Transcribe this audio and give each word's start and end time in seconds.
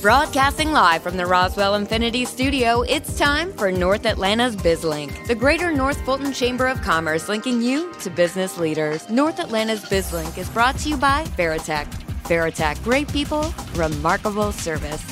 Broadcasting 0.00 0.72
live 0.72 1.02
from 1.02 1.18
the 1.18 1.26
Roswell 1.26 1.74
Infinity 1.74 2.24
Studio, 2.24 2.80
it's 2.80 3.18
time 3.18 3.52
for 3.52 3.70
North 3.70 4.06
Atlanta's 4.06 4.56
BizLink, 4.56 5.26
the 5.26 5.34
Greater 5.34 5.70
North 5.70 6.00
Fulton 6.06 6.32
Chamber 6.32 6.68
of 6.68 6.80
Commerce 6.80 7.28
linking 7.28 7.60
you 7.60 7.92
to 8.00 8.08
business 8.08 8.56
leaders. 8.56 9.06
North 9.10 9.38
Atlanta's 9.38 9.84
BizLink 9.84 10.38
is 10.38 10.48
brought 10.48 10.78
to 10.78 10.88
you 10.88 10.96
by 10.96 11.24
Veritech. 11.36 11.84
Veritech, 12.22 12.82
great 12.82 13.12
people, 13.12 13.52
remarkable 13.74 14.52
service. 14.52 15.04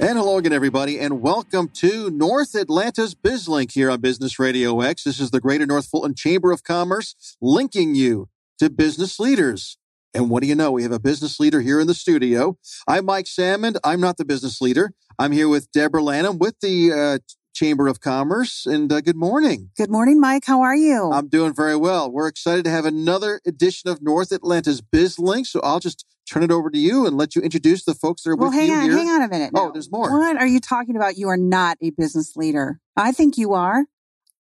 And 0.00 0.16
hello 0.16 0.38
again, 0.38 0.54
everybody, 0.54 0.98
and 0.98 1.20
welcome 1.20 1.68
to 1.74 2.08
North 2.08 2.54
Atlanta's 2.54 3.14
BizLink 3.14 3.72
here 3.72 3.90
on 3.90 4.00
Business 4.00 4.38
Radio 4.38 4.80
X. 4.80 5.04
This 5.04 5.20
is 5.20 5.32
the 5.32 5.40
Greater 5.40 5.66
North 5.66 5.84
Fulton 5.84 6.14
Chamber 6.14 6.50
of 6.50 6.64
Commerce 6.64 7.36
linking 7.42 7.94
you 7.94 8.30
to 8.58 8.70
business 8.70 9.20
leaders. 9.20 9.76
And 10.14 10.28
what 10.28 10.42
do 10.42 10.46
you 10.46 10.54
know? 10.54 10.70
We 10.70 10.82
have 10.82 10.92
a 10.92 11.00
business 11.00 11.40
leader 11.40 11.60
here 11.60 11.80
in 11.80 11.86
the 11.86 11.94
studio. 11.94 12.58
I'm 12.86 13.06
Mike 13.06 13.26
Sammond. 13.26 13.78
I'm 13.82 14.00
not 14.00 14.18
the 14.18 14.24
business 14.24 14.60
leader. 14.60 14.92
I'm 15.18 15.32
here 15.32 15.48
with 15.48 15.72
Deborah 15.72 16.02
Lanham 16.02 16.38
with 16.38 16.60
the 16.60 16.92
uh, 16.92 17.18
Chamber 17.54 17.86
of 17.88 18.00
Commerce. 18.00 18.66
And 18.66 18.92
uh, 18.92 19.00
good 19.00 19.16
morning. 19.16 19.70
Good 19.76 19.90
morning, 19.90 20.20
Mike. 20.20 20.44
How 20.46 20.60
are 20.60 20.76
you? 20.76 21.10
I'm 21.12 21.28
doing 21.28 21.54
very 21.54 21.76
well. 21.76 22.10
We're 22.10 22.28
excited 22.28 22.64
to 22.64 22.70
have 22.70 22.84
another 22.84 23.40
edition 23.46 23.88
of 23.88 24.02
North 24.02 24.32
Atlanta's 24.32 24.82
BizLink. 24.82 25.46
So 25.46 25.60
I'll 25.62 25.80
just 25.80 26.04
turn 26.30 26.42
it 26.42 26.50
over 26.50 26.68
to 26.68 26.78
you 26.78 27.06
and 27.06 27.16
let 27.16 27.34
you 27.34 27.40
introduce 27.40 27.84
the 27.84 27.94
folks 27.94 28.22
that 28.22 28.30
are 28.30 28.36
well, 28.36 28.50
with 28.50 28.58
hang 28.58 28.68
you 28.68 28.74
on, 28.74 28.82
here. 28.84 28.92
hang 28.92 29.08
on 29.08 29.22
a 29.22 29.28
minute. 29.28 29.52
Oh, 29.54 29.70
there's 29.72 29.90
more. 29.90 30.10
What 30.10 30.36
are 30.36 30.46
you 30.46 30.60
talking 30.60 30.96
about? 30.96 31.16
You 31.16 31.28
are 31.28 31.38
not 31.38 31.78
a 31.80 31.90
business 31.90 32.36
leader. 32.36 32.80
I 32.96 33.12
think 33.12 33.38
you 33.38 33.54
are. 33.54 33.86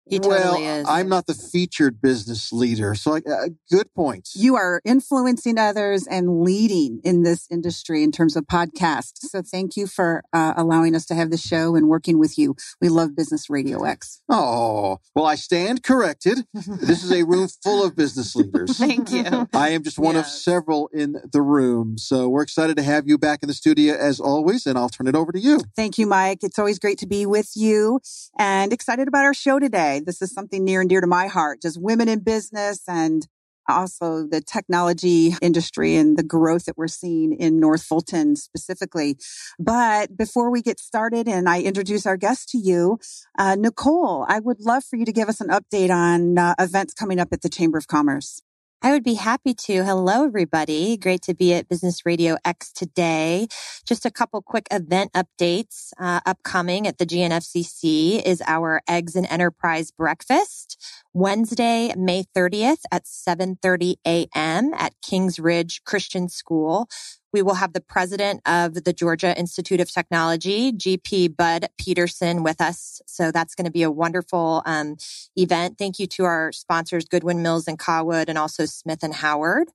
He 0.08 0.18
well, 0.18 0.54
totally 0.54 0.66
is. 0.66 0.86
I'm 0.88 1.08
not 1.08 1.26
the 1.26 1.34
featured 1.34 2.00
business 2.00 2.52
leader. 2.52 2.94
So 2.94 3.14
I, 3.14 3.18
uh, 3.18 3.48
good 3.70 3.92
points. 3.94 4.34
You 4.36 4.56
are 4.56 4.80
influencing 4.84 5.58
others 5.58 6.06
and 6.06 6.42
leading 6.42 7.00
in 7.04 7.22
this 7.22 7.46
industry 7.50 8.02
in 8.02 8.12
terms 8.12 8.36
of 8.36 8.44
podcasts. 8.44 9.28
So 9.28 9.42
thank 9.42 9.76
you 9.76 9.86
for 9.86 10.22
uh, 10.32 10.54
allowing 10.56 10.94
us 10.94 11.04
to 11.06 11.14
have 11.14 11.30
the 11.30 11.36
show 11.36 11.76
and 11.76 11.88
working 11.88 12.18
with 12.18 12.38
you. 12.38 12.56
We 12.80 12.88
love 12.88 13.14
Business 13.14 13.50
Radio 13.50 13.84
X. 13.84 14.22
Oh, 14.28 14.98
well, 15.14 15.26
I 15.26 15.34
stand 15.34 15.82
corrected. 15.82 16.46
This 16.54 17.04
is 17.04 17.12
a 17.12 17.24
room 17.24 17.48
full 17.62 17.84
of 17.84 17.94
business 17.94 18.34
leaders. 18.34 18.76
Thank 18.78 19.10
you. 19.10 19.48
I 19.52 19.70
am 19.70 19.82
just 19.82 19.98
one 19.98 20.16
of 20.16 20.26
several 20.26 20.88
in 20.92 21.16
the 21.32 21.42
room. 21.42 21.98
So 21.98 22.28
we're 22.28 22.42
excited 22.42 22.76
to 22.76 22.82
have 22.82 23.06
you 23.06 23.18
back 23.18 23.40
in 23.42 23.48
the 23.48 23.54
studio 23.54 23.94
as 23.94 24.20
always, 24.20 24.66
and 24.66 24.78
I'll 24.78 24.88
turn 24.88 25.06
it 25.06 25.14
over 25.14 25.32
to 25.32 25.38
you. 25.38 25.60
Thank 25.76 25.98
you, 25.98 26.06
Mike. 26.06 26.38
It's 26.42 26.58
always 26.58 26.78
great 26.78 26.98
to 26.98 27.06
be 27.06 27.26
with 27.26 27.52
you 27.54 28.00
and 28.38 28.72
excited 28.72 29.08
about 29.08 29.24
our 29.24 29.34
show 29.34 29.58
today. 29.58 29.97
This 30.06 30.22
is 30.22 30.32
something 30.32 30.64
near 30.64 30.80
and 30.80 30.90
dear 30.90 31.00
to 31.00 31.06
my 31.06 31.26
heart, 31.26 31.62
just 31.62 31.80
women 31.80 32.08
in 32.08 32.20
business 32.20 32.82
and 32.88 33.26
also 33.68 34.26
the 34.26 34.40
technology 34.40 35.34
industry 35.42 35.96
and 35.96 36.16
the 36.16 36.22
growth 36.22 36.64
that 36.64 36.76
we're 36.76 36.88
seeing 36.88 37.32
in 37.32 37.60
North 37.60 37.82
Fulton 37.82 38.34
specifically. 38.36 39.16
But 39.58 40.16
before 40.16 40.50
we 40.50 40.62
get 40.62 40.80
started 40.80 41.28
and 41.28 41.48
I 41.48 41.60
introduce 41.60 42.06
our 42.06 42.16
guest 42.16 42.48
to 42.50 42.58
you, 42.58 42.98
uh, 43.38 43.56
Nicole, 43.56 44.24
I 44.28 44.40
would 44.40 44.60
love 44.60 44.84
for 44.84 44.96
you 44.96 45.04
to 45.04 45.12
give 45.12 45.28
us 45.28 45.40
an 45.40 45.48
update 45.48 45.90
on 45.90 46.38
uh, 46.38 46.54
events 46.58 46.94
coming 46.94 47.20
up 47.20 47.28
at 47.32 47.42
the 47.42 47.48
Chamber 47.48 47.78
of 47.78 47.86
Commerce. 47.86 48.40
I 48.80 48.92
would 48.92 49.02
be 49.02 49.14
happy 49.14 49.54
to. 49.54 49.82
Hello, 49.84 50.24
everybody. 50.24 50.96
Great 50.96 51.22
to 51.22 51.34
be 51.34 51.52
at 51.52 51.68
Business 51.68 52.06
Radio 52.06 52.36
X 52.44 52.70
today. 52.70 53.48
Just 53.84 54.06
a 54.06 54.10
couple 54.10 54.40
quick 54.40 54.68
event 54.70 55.10
updates. 55.14 55.90
Uh, 55.98 56.20
upcoming 56.24 56.86
at 56.86 56.98
the 56.98 57.04
GNFCC 57.04 58.22
is 58.22 58.40
our 58.46 58.80
Eggs 58.88 59.16
and 59.16 59.26
Enterprise 59.28 59.90
Breakfast. 59.90 60.80
Wednesday, 61.12 61.92
May 61.96 62.22
30th 62.36 62.82
at 62.92 63.02
7.30 63.06 63.96
a.m. 64.06 64.72
at 64.74 64.94
Kings 65.02 65.40
Ridge 65.40 65.82
Christian 65.84 66.28
School. 66.28 66.88
We 67.32 67.42
will 67.42 67.54
have 67.54 67.72
the 67.72 67.80
president 67.80 68.40
of 68.46 68.84
the 68.84 68.92
Georgia 68.92 69.38
Institute 69.38 69.80
of 69.80 69.90
Technology, 69.90 70.72
GP 70.72 71.36
Bud 71.36 71.66
Peterson, 71.76 72.42
with 72.42 72.60
us. 72.60 73.02
So 73.06 73.30
that's 73.30 73.54
going 73.54 73.66
to 73.66 73.70
be 73.70 73.82
a 73.82 73.90
wonderful 73.90 74.62
um, 74.64 74.96
event. 75.36 75.76
Thank 75.78 75.98
you 75.98 76.06
to 76.06 76.24
our 76.24 76.52
sponsors, 76.52 77.04
Goodwyn 77.04 77.40
Mills 77.40 77.68
and 77.68 77.78
Cawood, 77.78 78.28
and 78.28 78.38
also 78.38 78.64
Smith 78.64 79.02
and 79.02 79.14
Howard. 79.14 79.68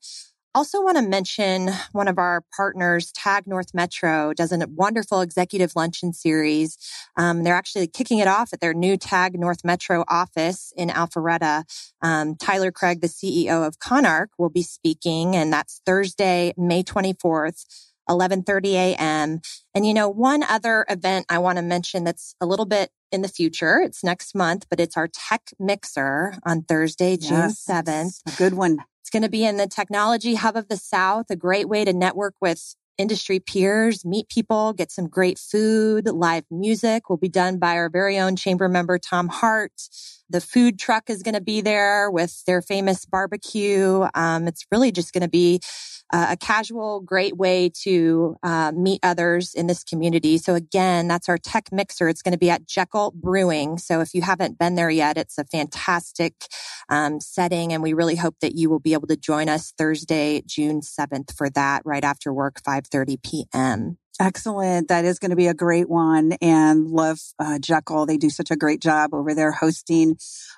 Also 0.55 0.83
want 0.83 0.97
to 0.97 1.03
mention 1.03 1.69
one 1.93 2.07
of 2.07 2.19
our 2.19 2.43
partners, 2.55 3.11
Tag 3.11 3.47
North 3.47 3.73
Metro, 3.73 4.33
does 4.33 4.51
a 4.51 4.67
wonderful 4.67 5.21
executive 5.21 5.75
luncheon 5.75 6.13
series. 6.13 6.77
Um, 7.17 7.43
they're 7.43 7.55
actually 7.55 7.87
kicking 7.87 8.19
it 8.19 8.27
off 8.27 8.53
at 8.53 8.61
their 8.61 8.75
new 8.75 8.95
Tag 8.95 9.39
North 9.39 9.63
Metro 9.63 10.03
office 10.07 10.71
in 10.77 10.89
Alpharetta. 10.89 11.63
Um, 12.03 12.35
Tyler 12.35 12.71
Craig, 12.71 13.01
the 13.01 13.07
CEO 13.07 13.65
of 13.65 13.79
Conark, 13.79 14.27
will 14.37 14.51
be 14.51 14.61
speaking, 14.61 15.35
and 15.35 15.51
that's 15.51 15.81
Thursday, 15.87 16.53
May 16.55 16.83
24th. 16.83 17.65
11:30 18.09 18.73
a.m. 18.73 19.39
And 19.73 19.87
you 19.87 19.93
know, 19.93 20.09
one 20.09 20.43
other 20.43 20.85
event 20.89 21.25
I 21.29 21.37
want 21.37 21.57
to 21.57 21.61
mention 21.61 22.03
that's 22.03 22.35
a 22.41 22.45
little 22.45 22.65
bit 22.65 22.91
in 23.13 23.21
the 23.21 23.29
future. 23.29 23.79
It's 23.79 24.03
next 24.03 24.35
month, 24.35 24.65
but 24.69 24.81
it's 24.81 24.97
our 24.97 25.07
tech 25.07 25.51
mixer 25.57 26.35
on 26.45 26.63
Thursday, 26.63 27.15
June 27.15 27.49
Yes. 27.49 27.65
7th. 27.65 28.19
A 28.27 28.35
good 28.37 28.55
one. 28.55 28.79
Going 29.13 29.21
to 29.21 29.29
be 29.29 29.45
in 29.45 29.57
the 29.57 29.67
technology 29.67 30.33
hub 30.33 30.55
of 30.55 30.69
the 30.69 30.75
South, 30.75 31.27
a 31.29 31.35
great 31.35 31.69
way 31.69 31.85
to 31.85 31.93
network 31.93 32.33
with 32.41 32.75
industry 32.97 33.39
peers, 33.39 34.03
meet 34.03 34.27
people, 34.27 34.73
get 34.73 34.91
some 34.91 35.07
great 35.07 35.37
food, 35.37 36.07
live 36.07 36.45
music 36.49 37.11
will 37.11 37.17
be 37.17 37.29
done 37.29 37.59
by 37.59 37.75
our 37.75 37.91
very 37.91 38.17
own 38.17 38.35
chamber 38.35 38.67
member, 38.67 38.97
Tom 38.97 39.27
Hart. 39.27 39.71
The 40.29 40.41
food 40.41 40.79
truck 40.79 41.09
is 41.09 41.21
going 41.21 41.35
to 41.35 41.41
be 41.41 41.61
there 41.61 42.09
with 42.09 42.43
their 42.45 42.61
famous 42.61 43.05
barbecue. 43.05 44.05
Um, 44.15 44.47
it's 44.47 44.65
really 44.71 44.91
just 44.91 45.13
going 45.13 45.21
to 45.21 45.29
be 45.29 45.59
uh, 46.11 46.27
a 46.31 46.37
casual, 46.37 47.01
great 47.01 47.37
way 47.37 47.71
to 47.83 48.35
uh, 48.43 48.71
meet 48.75 48.99
others 49.03 49.53
in 49.53 49.67
this 49.67 49.83
community. 49.83 50.37
So 50.37 50.53
again, 50.53 51.07
that's 51.07 51.29
our 51.29 51.37
tech 51.37 51.71
mixer. 51.71 52.07
It's 52.07 52.21
going 52.21 52.33
to 52.33 52.37
be 52.37 52.49
at 52.49 52.67
Jekyll 52.67 53.13
Brewing. 53.15 53.77
So 53.77 54.01
if 54.01 54.13
you 54.13 54.21
haven't 54.21 54.59
been 54.59 54.75
there 54.75 54.89
yet, 54.89 55.17
it's 55.17 55.37
a 55.37 55.45
fantastic 55.45 56.33
um, 56.89 57.19
setting, 57.19 57.73
and 57.73 57.81
we 57.81 57.93
really 57.93 58.15
hope 58.15 58.35
that 58.41 58.55
you 58.55 58.69
will 58.69 58.79
be 58.79 58.93
able 58.93 59.07
to 59.07 59.17
join 59.17 59.49
us 59.49 59.73
Thursday, 59.77 60.43
June 60.45 60.81
seventh, 60.81 61.33
for 61.35 61.49
that 61.51 61.81
right 61.85 62.03
after 62.03 62.33
work, 62.33 62.61
five 62.63 62.85
thirty 62.87 63.17
p.m. 63.17 63.97
Excellent. 64.19 64.89
That 64.89 65.05
is 65.05 65.19
going 65.19 65.31
to 65.31 65.35
be 65.35 65.47
a 65.47 65.53
great 65.53 65.89
one 65.89 66.33
and 66.41 66.87
love 66.87 67.19
uh, 67.39 67.57
Jekyll. 67.59 68.05
They 68.05 68.17
do 68.17 68.29
such 68.29 68.51
a 68.51 68.55
great 68.55 68.81
job 68.81 69.13
over 69.13 69.33
there 69.33 69.51
hosting. 69.51 70.17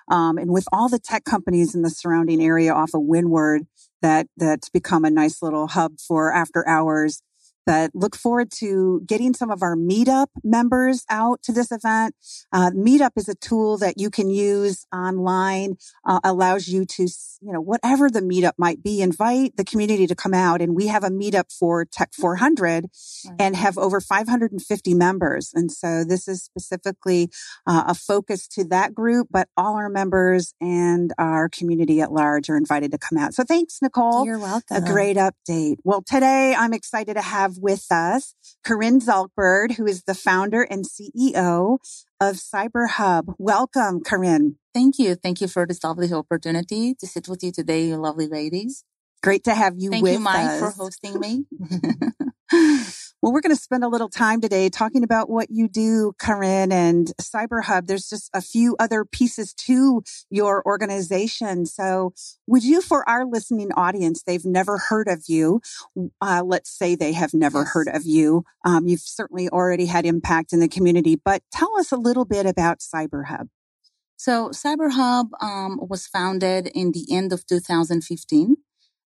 Um, 0.09 0.37
and 0.37 0.51
with 0.51 0.67
all 0.73 0.89
the 0.89 0.99
tech 0.99 1.23
companies 1.23 1.73
in 1.73 1.81
the 1.81 1.89
surrounding 1.89 2.43
area 2.43 2.73
off 2.73 2.93
of 2.93 3.01
Windward, 3.01 3.63
that, 4.01 4.27
that's 4.37 4.69
become 4.69 5.05
a 5.05 5.09
nice 5.09 5.41
little 5.41 5.67
hub 5.67 5.99
for 5.99 6.33
after 6.33 6.67
hours 6.67 7.21
that 7.65 7.91
look 7.93 8.15
forward 8.15 8.51
to 8.51 9.01
getting 9.05 9.33
some 9.33 9.51
of 9.51 9.61
our 9.61 9.75
meetup 9.75 10.27
members 10.43 11.03
out 11.09 11.41
to 11.43 11.51
this 11.51 11.71
event. 11.71 12.15
Uh, 12.51 12.71
meetup 12.71 13.11
is 13.15 13.27
a 13.27 13.35
tool 13.35 13.77
that 13.77 13.95
you 13.97 14.09
can 14.09 14.29
use 14.29 14.85
online, 14.93 15.75
uh, 16.05 16.19
allows 16.23 16.67
you 16.67 16.85
to, 16.85 17.03
you 17.03 17.53
know, 17.53 17.61
whatever 17.61 18.09
the 18.09 18.21
meetup 18.21 18.53
might 18.57 18.83
be, 18.83 19.01
invite 19.01 19.55
the 19.57 19.63
community 19.63 20.07
to 20.07 20.15
come 20.15 20.33
out. 20.33 20.61
And 20.61 20.75
we 20.75 20.87
have 20.87 21.03
a 21.03 21.09
meetup 21.09 21.51
for 21.51 21.85
Tech 21.85 22.13
400 22.13 22.85
and 23.39 23.55
have 23.55 23.77
over 23.77 23.99
550 23.99 24.93
members. 24.93 25.51
And 25.53 25.71
so 25.71 26.03
this 26.03 26.27
is 26.27 26.43
specifically 26.43 27.29
uh, 27.65 27.85
a 27.87 27.95
focus 27.95 28.47
to 28.49 28.63
that 28.65 28.93
group, 28.93 29.27
but 29.31 29.49
all 29.57 29.75
our 29.75 29.89
members 29.89 30.53
and 30.61 31.13
our 31.17 31.49
community 31.49 32.01
at 32.01 32.11
large 32.11 32.49
are 32.49 32.57
invited 32.57 32.91
to 32.91 32.97
come 32.97 33.17
out. 33.17 33.33
So 33.33 33.43
thanks, 33.43 33.79
Nicole. 33.81 34.25
You're 34.25 34.39
welcome. 34.39 34.77
A 34.77 34.81
great 34.81 35.17
update. 35.17 35.77
Well, 35.83 36.01
today 36.01 36.55
I'm 36.57 36.73
excited 36.73 37.15
to 37.15 37.21
have 37.21 37.54
with 37.59 37.91
us 37.91 38.35
Karin 38.65 38.99
Zalcberg, 38.99 39.75
who 39.75 39.85
is 39.85 40.03
the 40.03 40.15
founder 40.15 40.63
and 40.63 40.85
CEO 40.85 41.77
of 42.19 42.35
CyberHub. 42.35 43.35
Welcome, 43.37 44.01
Karin. 44.01 44.57
Thank 44.73 44.99
you. 44.99 45.15
Thank 45.15 45.41
you 45.41 45.47
for 45.47 45.65
this 45.65 45.83
lovely 45.83 46.11
opportunity 46.11 46.95
to 46.95 47.07
sit 47.07 47.27
with 47.27 47.43
you 47.43 47.51
today, 47.51 47.85
you 47.85 47.97
lovely 47.97 48.27
ladies. 48.27 48.83
Great 49.23 49.43
to 49.45 49.55
have 49.55 49.75
you 49.77 49.89
Thank 49.91 50.03
with 50.03 50.13
you, 50.13 50.19
Mike, 50.19 50.51
us. 50.51 50.59
for 50.59 50.71
hosting 50.71 51.19
me. 51.19 51.45
Well, 53.21 53.33
we're 53.33 53.41
going 53.41 53.55
to 53.55 53.61
spend 53.61 53.83
a 53.83 53.87
little 53.87 54.09
time 54.09 54.39
today 54.39 54.69
talking 54.69 55.03
about 55.03 55.31
what 55.31 55.47
you 55.49 55.67
do, 55.67 56.13
Karin, 56.19 56.71
and 56.71 57.11
CyberHub. 57.19 57.87
There's 57.87 58.07
just 58.07 58.29
a 58.35 58.41
few 58.41 58.75
other 58.77 59.03
pieces 59.03 59.51
to 59.65 60.03
your 60.29 60.61
organization. 60.63 61.65
So 61.65 62.13
would 62.45 62.63
you, 62.63 62.81
for 62.83 63.07
our 63.09 63.25
listening 63.25 63.71
audience, 63.71 64.21
they've 64.21 64.45
never 64.45 64.77
heard 64.77 65.07
of 65.07 65.23
you. 65.27 65.61
Uh, 66.21 66.43
let's 66.45 66.69
say 66.69 66.93
they 66.93 67.13
have 67.13 67.33
never 67.33 67.59
Yes. 67.61 67.69
heard 67.71 67.87
of 67.87 68.05
you. 68.05 68.43
Um, 68.63 68.85
you've 68.85 68.99
certainly 68.99 69.49
already 69.49 69.87
had 69.87 70.05
impact 70.05 70.53
in 70.53 70.59
the 70.59 70.67
community, 70.67 71.15
but 71.15 71.41
tell 71.51 71.75
us 71.79 71.91
a 71.91 71.97
little 71.97 72.25
bit 72.25 72.45
about 72.45 72.77
CyberHub. 72.79 73.47
so 74.17 74.49
CyberHub 74.49 75.29
um, 75.41 75.79
was 75.81 76.05
founded 76.05 76.67
in 76.75 76.91
the 76.91 77.07
end 77.11 77.33
of 77.33 77.47
2015. 77.47 78.57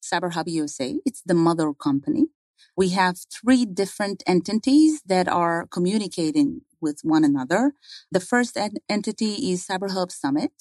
CyberHub 0.04 0.44
USA. 0.48 1.00
It's 1.06 1.22
the 1.26 1.34
mother 1.36 1.72
company. 1.74 2.28
We 2.76 2.90
have 2.90 3.18
three 3.32 3.66
different 3.66 4.24
entities 4.28 5.02
that 5.06 5.28
are 5.28 5.68
communicating 5.72 6.62
with 6.82 7.00
one 7.04 7.24
another. 7.24 7.74
The 8.12 8.20
first 8.20 8.58
en- 8.58 8.78
entity 8.90 9.52
is 9.52 9.66
CyberHub 9.68 10.12
Summit. 10.12 10.52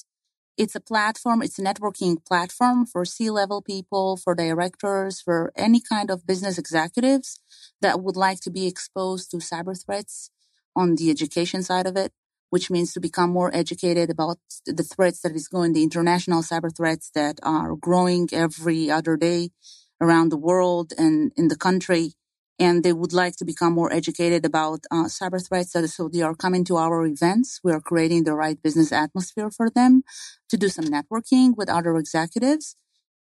It's 0.56 0.74
a 0.74 0.80
platform, 0.80 1.40
it's 1.42 1.58
a 1.58 1.62
networking 1.62 2.16
platform 2.26 2.84
for 2.84 3.04
C 3.04 3.30
level 3.30 3.62
people, 3.62 4.16
for 4.16 4.34
directors, 4.34 5.20
for 5.20 5.52
any 5.56 5.80
kind 5.80 6.10
of 6.10 6.26
business 6.26 6.58
executives 6.58 7.40
that 7.80 8.02
would 8.02 8.16
like 8.16 8.40
to 8.40 8.50
be 8.50 8.66
exposed 8.66 9.30
to 9.30 9.36
cyber 9.36 9.80
threats 9.80 10.30
on 10.74 10.96
the 10.96 11.10
education 11.10 11.62
side 11.62 11.86
of 11.86 11.96
it, 11.96 12.12
which 12.50 12.70
means 12.70 12.92
to 12.92 13.00
become 13.00 13.30
more 13.30 13.54
educated 13.54 14.10
about 14.10 14.38
the 14.66 14.82
threats 14.82 15.20
that 15.20 15.36
is 15.36 15.46
going, 15.46 15.74
the 15.74 15.84
international 15.84 16.42
cyber 16.42 16.76
threats 16.76 17.10
that 17.14 17.38
are 17.44 17.76
growing 17.76 18.28
every 18.32 18.90
other 18.90 19.16
day 19.16 19.50
around 20.00 20.30
the 20.30 20.36
world 20.36 20.92
and 20.98 21.32
in 21.36 21.48
the 21.48 21.56
country 21.56 22.12
and 22.58 22.82
they 22.82 22.92
would 22.92 23.12
like 23.12 23.36
to 23.36 23.44
become 23.44 23.72
more 23.72 23.92
educated 23.92 24.44
about 24.44 24.80
uh, 24.90 25.04
cyber 25.04 25.44
threats. 25.46 25.74
So 25.94 26.08
they 26.08 26.22
are 26.22 26.34
coming 26.34 26.64
to 26.64 26.76
our 26.76 27.06
events. 27.06 27.60
We 27.62 27.72
are 27.72 27.80
creating 27.80 28.24
the 28.24 28.34
right 28.34 28.60
business 28.60 28.90
atmosphere 28.90 29.50
for 29.50 29.70
them 29.70 30.02
to 30.48 30.56
do 30.56 30.68
some 30.68 30.86
networking 30.86 31.56
with 31.56 31.70
other 31.70 31.96
executives 31.96 32.74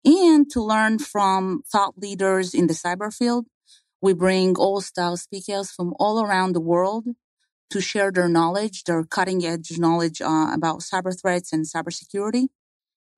and 0.04 0.48
to 0.50 0.62
learn 0.62 0.98
from 0.98 1.62
thought 1.70 1.98
leaders 1.98 2.54
in 2.54 2.66
the 2.66 2.74
cyber 2.74 3.14
field. 3.14 3.46
We 4.00 4.14
bring 4.14 4.56
all 4.56 4.80
style 4.80 5.16
speakers 5.16 5.70
from 5.70 5.94
all 5.98 6.22
around 6.22 6.52
the 6.52 6.60
world 6.60 7.06
to 7.70 7.80
share 7.80 8.12
their 8.12 8.28
knowledge, 8.28 8.84
their 8.84 9.04
cutting 9.04 9.44
edge 9.44 9.78
knowledge 9.78 10.22
uh, 10.22 10.50
about 10.54 10.80
cyber 10.80 11.18
threats 11.18 11.52
and 11.52 11.66
cybersecurity. 11.66 12.46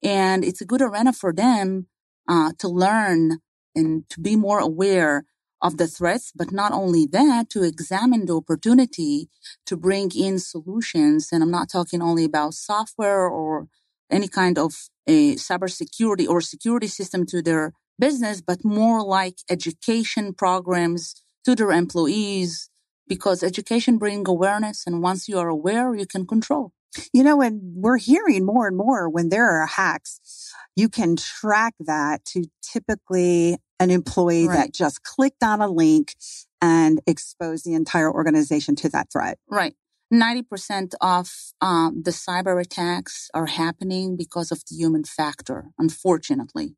And 0.02 0.44
it's 0.44 0.60
a 0.60 0.64
good 0.66 0.82
arena 0.82 1.12
for 1.12 1.32
them 1.32 1.88
uh, 2.28 2.52
to 2.58 2.68
learn 2.68 3.40
and 3.78 4.08
to 4.10 4.20
be 4.20 4.34
more 4.36 4.60
aware 4.70 5.24
of 5.60 5.76
the 5.76 5.88
threats, 5.88 6.32
but 6.40 6.50
not 6.52 6.72
only 6.72 7.04
that, 7.06 7.50
to 7.50 7.60
examine 7.62 8.26
the 8.26 8.36
opportunity 8.42 9.28
to 9.66 9.76
bring 9.76 10.10
in 10.26 10.38
solutions. 10.38 11.28
And 11.32 11.42
I'm 11.42 11.50
not 11.58 11.68
talking 11.76 12.00
only 12.00 12.24
about 12.24 12.54
software 12.54 13.26
or 13.26 13.68
any 14.10 14.28
kind 14.28 14.56
of 14.58 14.70
a 15.06 15.34
cybersecurity 15.34 16.26
or 16.28 16.40
security 16.40 16.86
system 16.86 17.26
to 17.26 17.42
their 17.42 17.72
business, 17.98 18.40
but 18.40 18.64
more 18.64 19.02
like 19.02 19.36
education 19.50 20.32
programs 20.32 21.02
to 21.44 21.56
their 21.56 21.72
employees, 21.72 22.70
because 23.08 23.42
education 23.42 23.98
brings 23.98 24.28
awareness. 24.28 24.84
And 24.86 25.02
once 25.02 25.28
you 25.28 25.38
are 25.38 25.48
aware, 25.48 25.94
you 25.94 26.06
can 26.06 26.26
control. 26.26 26.72
You 27.12 27.22
know, 27.22 27.42
and 27.42 27.60
we're 27.84 27.98
hearing 27.98 28.46
more 28.46 28.66
and 28.66 28.76
more 28.76 29.10
when 29.10 29.28
there 29.28 29.48
are 29.50 29.66
hacks, 29.66 30.52
you 30.74 30.88
can 30.88 31.16
track 31.16 31.74
that 31.80 32.24
to 32.26 32.44
typically 32.62 33.58
an 33.80 33.90
employee 33.90 34.48
right. 34.48 34.56
that 34.56 34.74
just 34.74 35.02
clicked 35.02 35.42
on 35.42 35.60
a 35.60 35.68
link 35.68 36.14
and 36.60 37.00
exposed 37.06 37.64
the 37.64 37.74
entire 37.74 38.12
organization 38.12 38.74
to 38.76 38.88
that 38.88 39.12
threat. 39.12 39.38
Right. 39.48 39.74
90% 40.12 40.94
of 41.00 41.30
um, 41.60 42.02
the 42.02 42.10
cyber 42.10 42.60
attacks 42.60 43.30
are 43.34 43.46
happening 43.46 44.16
because 44.16 44.50
of 44.50 44.62
the 44.68 44.74
human 44.74 45.04
factor, 45.04 45.66
unfortunately. 45.78 46.76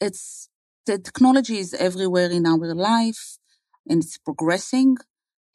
It's 0.00 0.48
the 0.86 0.98
technology 0.98 1.58
is 1.58 1.74
everywhere 1.74 2.30
in 2.30 2.46
our 2.46 2.74
life 2.74 3.38
and 3.88 4.02
it's 4.02 4.18
progressing. 4.18 4.96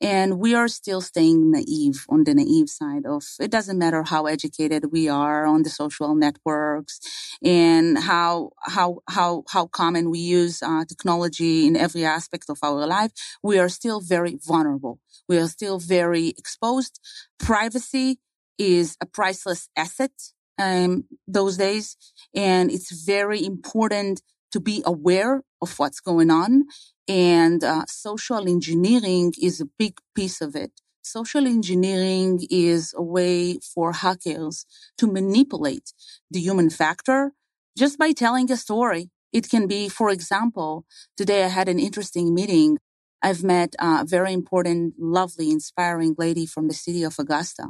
And 0.02 0.40
we 0.40 0.56
are 0.56 0.68
still 0.68 1.02
staying 1.02 1.52
naive 1.52 2.06
on 2.10 2.24
the 2.24 2.34
naive 2.34 2.70
side 2.70 3.06
of 3.06 3.24
it 3.40 3.52
doesn't 3.52 3.78
matter 3.78 4.04
how 4.04 4.26
educated 4.28 4.92
we 4.92 5.10
are 5.10 5.46
on 5.46 5.64
the 5.64 5.70
social 5.70 6.16
networks 6.16 7.00
and 7.44 7.98
how, 7.98 8.52
how, 8.64 9.00
how, 9.10 9.44
how 9.50 9.68
common 9.68 10.10
we 10.10 10.20
use 10.20 10.64
uh, 10.64 10.86
technology 10.86 11.68
in 11.68 11.76
every 11.76 12.06
aspect 12.06 12.50
of 12.50 12.60
our 12.64 12.88
life. 12.88 13.12
We 13.44 13.60
are 13.60 13.70
still 13.70 14.00
very 14.00 14.38
vulnerable. 14.42 15.00
We 15.28 15.38
are 15.38 15.48
still 15.48 15.80
very 15.80 16.30
exposed. 16.30 17.00
Privacy 17.38 18.20
is 18.58 18.96
a 19.02 19.06
priceless 19.06 19.70
asset. 19.76 20.12
Um, 20.58 21.06
those 21.26 21.56
days. 21.56 21.96
And 22.36 22.70
it's 22.70 22.92
very 23.06 23.46
important 23.46 24.22
to 24.52 24.60
be 24.60 24.84
aware 24.86 25.42
of 25.62 25.78
what's 25.80 26.00
going 26.00 26.30
on. 26.30 26.66
And 27.10 27.64
uh, 27.64 27.86
social 27.88 28.48
engineering 28.48 29.34
is 29.42 29.60
a 29.60 29.66
big 29.66 29.98
piece 30.16 30.42
of 30.42 30.56
it. 30.56 30.72
Social 31.02 31.48
engineering 31.48 32.46
is 32.52 32.94
a 32.96 33.02
way 33.02 33.58
for 33.58 33.94
hackers 33.94 34.68
to 35.00 35.08
manipulate 35.08 35.92
the 36.30 36.40
human 36.40 36.70
factor 36.70 37.32
just 37.76 37.98
by 37.98 38.12
telling 38.12 38.52
a 38.52 38.58
story. 38.58 39.10
It 39.34 39.50
can 39.50 39.66
be, 39.66 39.90
for 39.90 40.12
example, 40.12 40.86
today 41.18 41.44
I 41.44 41.48
had 41.48 41.68
an 41.68 41.80
interesting 41.80 42.36
meeting. 42.36 42.78
I've 43.24 43.44
met 43.44 43.76
a 43.80 44.06
very 44.06 44.32
important, 44.32 44.94
lovely, 45.00 45.50
inspiring 45.50 46.16
lady 46.18 46.46
from 46.46 46.68
the 46.68 46.76
city 46.76 47.02
of 47.04 47.18
Augusta. 47.18 47.70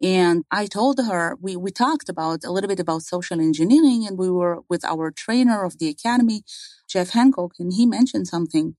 And 0.00 0.44
I 0.50 0.66
told 0.66 1.00
her, 1.00 1.36
we, 1.40 1.56
we 1.56 1.70
talked 1.72 2.08
about 2.08 2.44
a 2.44 2.52
little 2.52 2.68
bit 2.68 2.78
about 2.78 3.02
social 3.02 3.40
engineering 3.40 4.06
and 4.06 4.16
we 4.16 4.30
were 4.30 4.60
with 4.68 4.84
our 4.84 5.10
trainer 5.10 5.64
of 5.64 5.78
the 5.78 5.88
academy, 5.88 6.42
Jeff 6.88 7.10
Hancock, 7.10 7.54
and 7.58 7.72
he 7.72 7.84
mentioned 7.84 8.28
something 8.28 8.76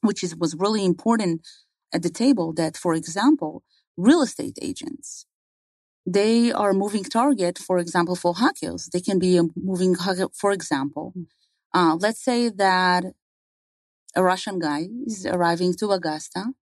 which 0.00 0.22
is, 0.22 0.36
was 0.36 0.54
really 0.54 0.84
important 0.84 1.42
at 1.92 2.02
the 2.02 2.10
table 2.10 2.52
that, 2.54 2.76
for 2.76 2.94
example, 2.94 3.62
real 3.96 4.22
estate 4.22 4.58
agents, 4.62 5.26
they 6.06 6.52
are 6.52 6.72
moving 6.72 7.04
target, 7.04 7.58
for 7.58 7.78
example, 7.78 8.16
for 8.16 8.34
hackers. 8.36 8.88
They 8.92 9.00
can 9.00 9.18
be 9.18 9.38
a 9.38 9.44
moving 9.56 9.96
for 10.32 10.52
example. 10.52 11.12
Hmm. 11.14 11.22
Uh, 11.72 11.96
let's 11.96 12.22
say 12.22 12.48
that 12.50 13.04
a 14.14 14.22
Russian 14.22 14.58
guy 14.58 14.88
is 15.06 15.26
arriving 15.26 15.74
to 15.74 15.90
Augusta 15.90 16.52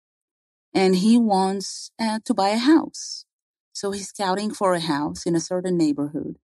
and 0.74 0.96
he 0.96 1.18
wants 1.18 1.90
uh, 2.00 2.20
to 2.24 2.32
buy 2.34 2.50
a 2.50 2.58
house 2.58 3.26
so 3.72 3.90
he's 3.90 4.08
scouting 4.08 4.52
for 4.52 4.74
a 4.74 4.80
house 4.80 5.26
in 5.26 5.34
a 5.34 5.40
certain 5.40 5.76
neighborhood 5.76 6.36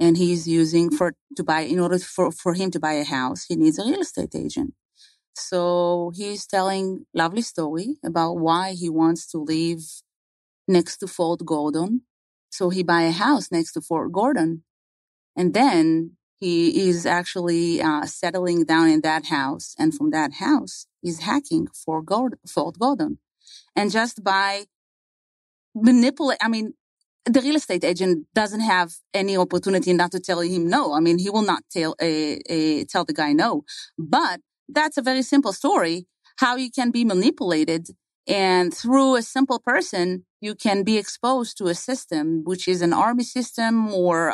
and 0.00 0.16
he's 0.16 0.48
using 0.48 0.90
for 0.90 1.14
to 1.36 1.44
buy 1.44 1.60
in 1.60 1.78
order 1.78 1.98
for, 1.98 2.32
for 2.32 2.54
him 2.54 2.70
to 2.72 2.80
buy 2.80 2.94
a 2.94 3.04
house, 3.04 3.44
he 3.44 3.56
needs 3.56 3.78
a 3.78 3.84
real 3.84 4.00
estate 4.00 4.34
agent. 4.34 4.74
So 5.34 6.12
he's 6.14 6.46
telling 6.46 7.06
lovely 7.14 7.42
story 7.42 7.96
about 8.04 8.34
why 8.34 8.72
he 8.72 8.90
wants 8.90 9.26
to 9.28 9.38
live 9.38 9.80
next 10.66 10.98
to 10.98 11.06
Fort 11.06 11.44
Gordon. 11.44 12.02
So 12.50 12.70
he 12.70 12.82
buy 12.82 13.02
a 13.02 13.12
house 13.12 13.50
next 13.50 13.72
to 13.72 13.80
Fort 13.80 14.12
Gordon. 14.12 14.64
And 15.36 15.54
then 15.54 16.16
he 16.38 16.88
is 16.88 17.06
actually 17.06 17.80
uh, 17.80 18.04
settling 18.06 18.64
down 18.64 18.88
in 18.88 19.00
that 19.02 19.26
house. 19.26 19.74
And 19.78 19.94
from 19.94 20.10
that 20.10 20.34
house, 20.34 20.86
he's 21.00 21.20
hacking 21.20 21.68
for 21.68 22.02
Fort 22.46 22.78
Gordon. 22.78 23.18
And 23.74 23.90
just 23.90 24.22
by 24.22 24.64
manipulate. 25.74 26.38
I 26.42 26.48
mean, 26.48 26.74
the 27.24 27.40
real 27.40 27.56
estate 27.56 27.84
agent 27.84 28.26
doesn't 28.34 28.60
have 28.60 28.94
any 29.14 29.36
opportunity 29.36 29.92
not 29.92 30.10
to 30.12 30.20
tell 30.20 30.40
him 30.40 30.68
no. 30.68 30.92
I 30.92 31.00
mean, 31.00 31.18
he 31.18 31.30
will 31.30 31.42
not 31.42 31.62
tell 31.70 31.94
a, 32.00 32.40
a 32.48 32.84
tell 32.84 33.04
the 33.04 33.12
guy 33.12 33.32
no. 33.32 33.62
But 33.98 34.40
that's 34.68 34.96
a 34.96 35.02
very 35.02 35.22
simple 35.22 35.52
story 35.52 36.06
how 36.38 36.56
you 36.56 36.70
can 36.70 36.90
be 36.90 37.04
manipulated 37.04 37.88
and 38.26 38.74
through 38.74 39.16
a 39.16 39.22
simple 39.22 39.60
person 39.60 40.24
you 40.40 40.54
can 40.54 40.82
be 40.82 40.96
exposed 40.96 41.58
to 41.58 41.66
a 41.66 41.74
system 41.74 42.42
which 42.44 42.66
is 42.66 42.80
an 42.82 42.92
army 42.92 43.24
system 43.24 43.92
or 43.92 44.32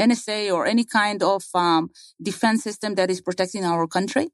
NSA 0.00 0.52
or 0.52 0.66
any 0.66 0.84
kind 0.84 1.22
of 1.22 1.42
um, 1.54 1.90
defense 2.22 2.62
system 2.62 2.94
that 2.94 3.10
is 3.10 3.20
protecting 3.20 3.64
our 3.64 3.86
country. 3.88 4.28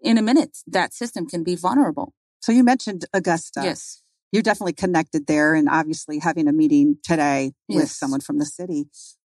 In 0.00 0.18
a 0.18 0.22
minute, 0.22 0.58
that 0.66 0.92
system 0.92 1.26
can 1.26 1.42
be 1.42 1.56
vulnerable. 1.56 2.12
So 2.40 2.52
you 2.52 2.62
mentioned 2.62 3.06
Augusta. 3.14 3.62
Yes 3.64 4.02
you're 4.32 4.42
definitely 4.42 4.74
connected 4.74 5.26
there 5.26 5.54
and 5.54 5.68
obviously 5.68 6.18
having 6.18 6.48
a 6.48 6.52
meeting 6.52 6.96
today 7.02 7.52
yes. 7.68 7.80
with 7.80 7.90
someone 7.90 8.20
from 8.20 8.38
the 8.38 8.44
city. 8.44 8.86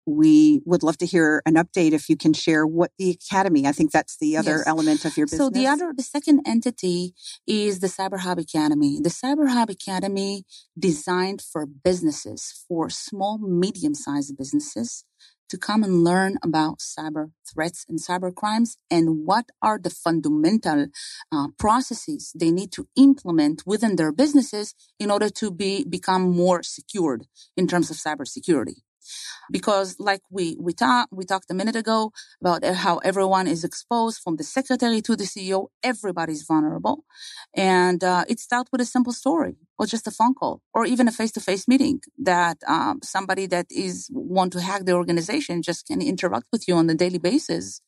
We 0.06 0.60
would 0.66 0.82
love 0.82 0.98
to 0.98 1.06
hear 1.06 1.40
an 1.46 1.54
update 1.54 1.92
if 1.92 2.10
you 2.10 2.16
can 2.16 2.34
share 2.34 2.66
what 2.66 2.90
the 2.98 3.10
academy. 3.10 3.66
I 3.66 3.72
think 3.72 3.90
that's 3.90 4.18
the 4.18 4.36
other 4.36 4.56
yes. 4.58 4.66
element 4.66 5.06
of 5.06 5.16
your 5.16 5.24
business. 5.24 5.38
So 5.38 5.48
the 5.48 5.66
other, 5.66 5.94
the 5.96 6.02
second 6.02 6.42
entity 6.46 7.14
is 7.46 7.80
the 7.80 7.86
CyberHub 7.86 8.38
Academy. 8.38 9.00
The 9.02 9.08
CyberHub 9.08 9.70
Academy 9.70 10.44
designed 10.78 11.40
for 11.40 11.64
businesses, 11.64 12.66
for 12.68 12.90
small, 12.90 13.38
medium 13.38 13.94
sized 13.94 14.36
businesses 14.36 15.06
to 15.48 15.58
come 15.58 15.82
and 15.82 16.04
learn 16.04 16.36
about 16.42 16.78
cyber 16.78 17.30
threats 17.46 17.84
and 17.88 17.98
cyber 17.98 18.34
crimes 18.34 18.76
and 18.90 19.26
what 19.26 19.46
are 19.62 19.78
the 19.78 19.90
fundamental 19.90 20.86
uh, 21.32 21.48
processes 21.58 22.32
they 22.38 22.50
need 22.50 22.72
to 22.72 22.86
implement 22.96 23.62
within 23.66 23.96
their 23.96 24.12
businesses 24.12 24.74
in 24.98 25.10
order 25.10 25.28
to 25.28 25.50
be 25.50 25.84
become 25.84 26.22
more 26.22 26.62
secured 26.62 27.26
in 27.56 27.66
terms 27.66 27.90
of 27.90 27.96
cybersecurity 27.96 28.82
because 29.50 29.96
like 29.98 30.22
we 30.30 30.56
we 30.60 30.72
talked 30.72 31.12
we 31.12 31.24
talked 31.24 31.50
a 31.50 31.54
minute 31.54 31.76
ago 31.76 32.12
about 32.40 32.64
how 32.64 32.98
everyone 32.98 33.46
is 33.46 33.64
exposed 33.64 34.20
from 34.22 34.36
the 34.36 34.44
secretary 34.44 35.00
to 35.02 35.16
the 35.16 35.24
ceo 35.24 35.68
everybody's 35.82 36.42
vulnerable. 36.42 37.04
And 37.54 38.02
uh, 38.02 38.24
it 38.28 38.40
starts 38.40 38.70
with 38.72 38.80
a 38.80 38.84
simple 38.84 39.12
story 39.12 39.56
or 39.78 39.86
just 39.86 40.06
a 40.06 40.10
phone 40.10 40.34
call 40.34 40.62
or 40.72 40.86
even 40.86 41.08
a 41.08 41.12
face-to-face 41.12 41.68
meeting 41.68 42.00
that 42.18 42.58
um, 42.66 43.00
somebody 43.02 43.46
that 43.46 43.66
is 43.70 44.08
want 44.12 44.52
to 44.52 44.60
hack 44.60 44.84
the 44.84 44.92
organization 44.92 45.62
just 45.62 45.86
can 45.86 46.00
interact 46.00 46.46
with 46.52 46.66
you 46.68 46.74
on 46.74 46.88
a 46.90 46.94
daily 46.94 47.18
basis. 47.18 47.80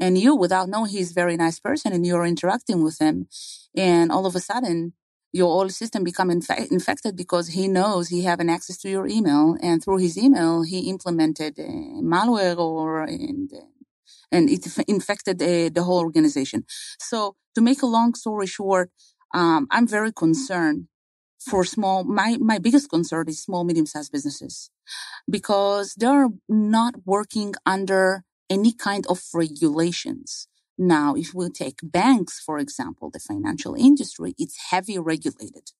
And 0.00 0.16
you 0.16 0.36
without 0.36 0.68
knowing 0.68 0.90
he's 0.90 1.10
a 1.10 1.14
very 1.14 1.36
nice 1.36 1.58
person 1.58 1.92
and 1.92 2.06
you're 2.06 2.24
interacting 2.24 2.84
with 2.84 2.98
him 3.00 3.28
and 3.76 4.12
all 4.12 4.26
of 4.26 4.36
a 4.36 4.40
sudden 4.40 4.92
your 5.32 5.48
whole 5.48 5.68
system 5.68 6.04
become 6.04 6.30
inf- 6.30 6.70
infected 6.70 7.16
because 7.16 7.48
he 7.48 7.68
knows 7.68 8.08
he 8.08 8.22
have 8.24 8.40
an 8.40 8.48
access 8.50 8.78
to 8.78 8.88
your 8.88 9.06
email 9.06 9.56
and 9.62 9.82
through 9.82 9.98
his 9.98 10.16
email 10.18 10.62
he 10.62 10.88
implemented 10.90 11.58
uh, 11.58 11.62
malware 12.02 12.58
or 12.58 13.02
and, 13.04 13.50
and 14.32 14.50
it 14.50 14.66
infected 14.88 15.40
uh, 15.42 15.70
the 15.72 15.82
whole 15.84 16.00
organization. 16.00 16.64
So 16.98 17.36
to 17.54 17.60
make 17.60 17.82
a 17.82 17.86
long 17.86 18.14
story 18.14 18.46
short 18.46 18.90
um, 19.34 19.66
i'm 19.70 19.86
very 19.86 20.12
concerned 20.12 20.86
for 21.48 21.64
small 21.64 22.04
my 22.04 22.36
my 22.40 22.58
biggest 22.58 22.88
concern 22.90 23.26
is 23.28 23.42
small 23.42 23.64
medium 23.64 23.86
sized 23.86 24.12
businesses 24.12 24.70
because 25.30 25.94
they're 25.94 26.28
not 26.48 26.94
working 27.04 27.54
under 27.66 28.24
any 28.50 28.72
kind 28.72 29.06
of 29.08 29.20
regulations 29.34 30.48
now, 30.78 31.14
if 31.14 31.34
we 31.34 31.50
take 31.50 31.80
banks, 31.82 32.40
for 32.40 32.58
example, 32.58 33.10
the 33.10 33.18
financial 33.18 33.74
industry, 33.74 34.34
it's 34.38 34.70
heavy 34.70 34.98
regulated. 34.98 35.72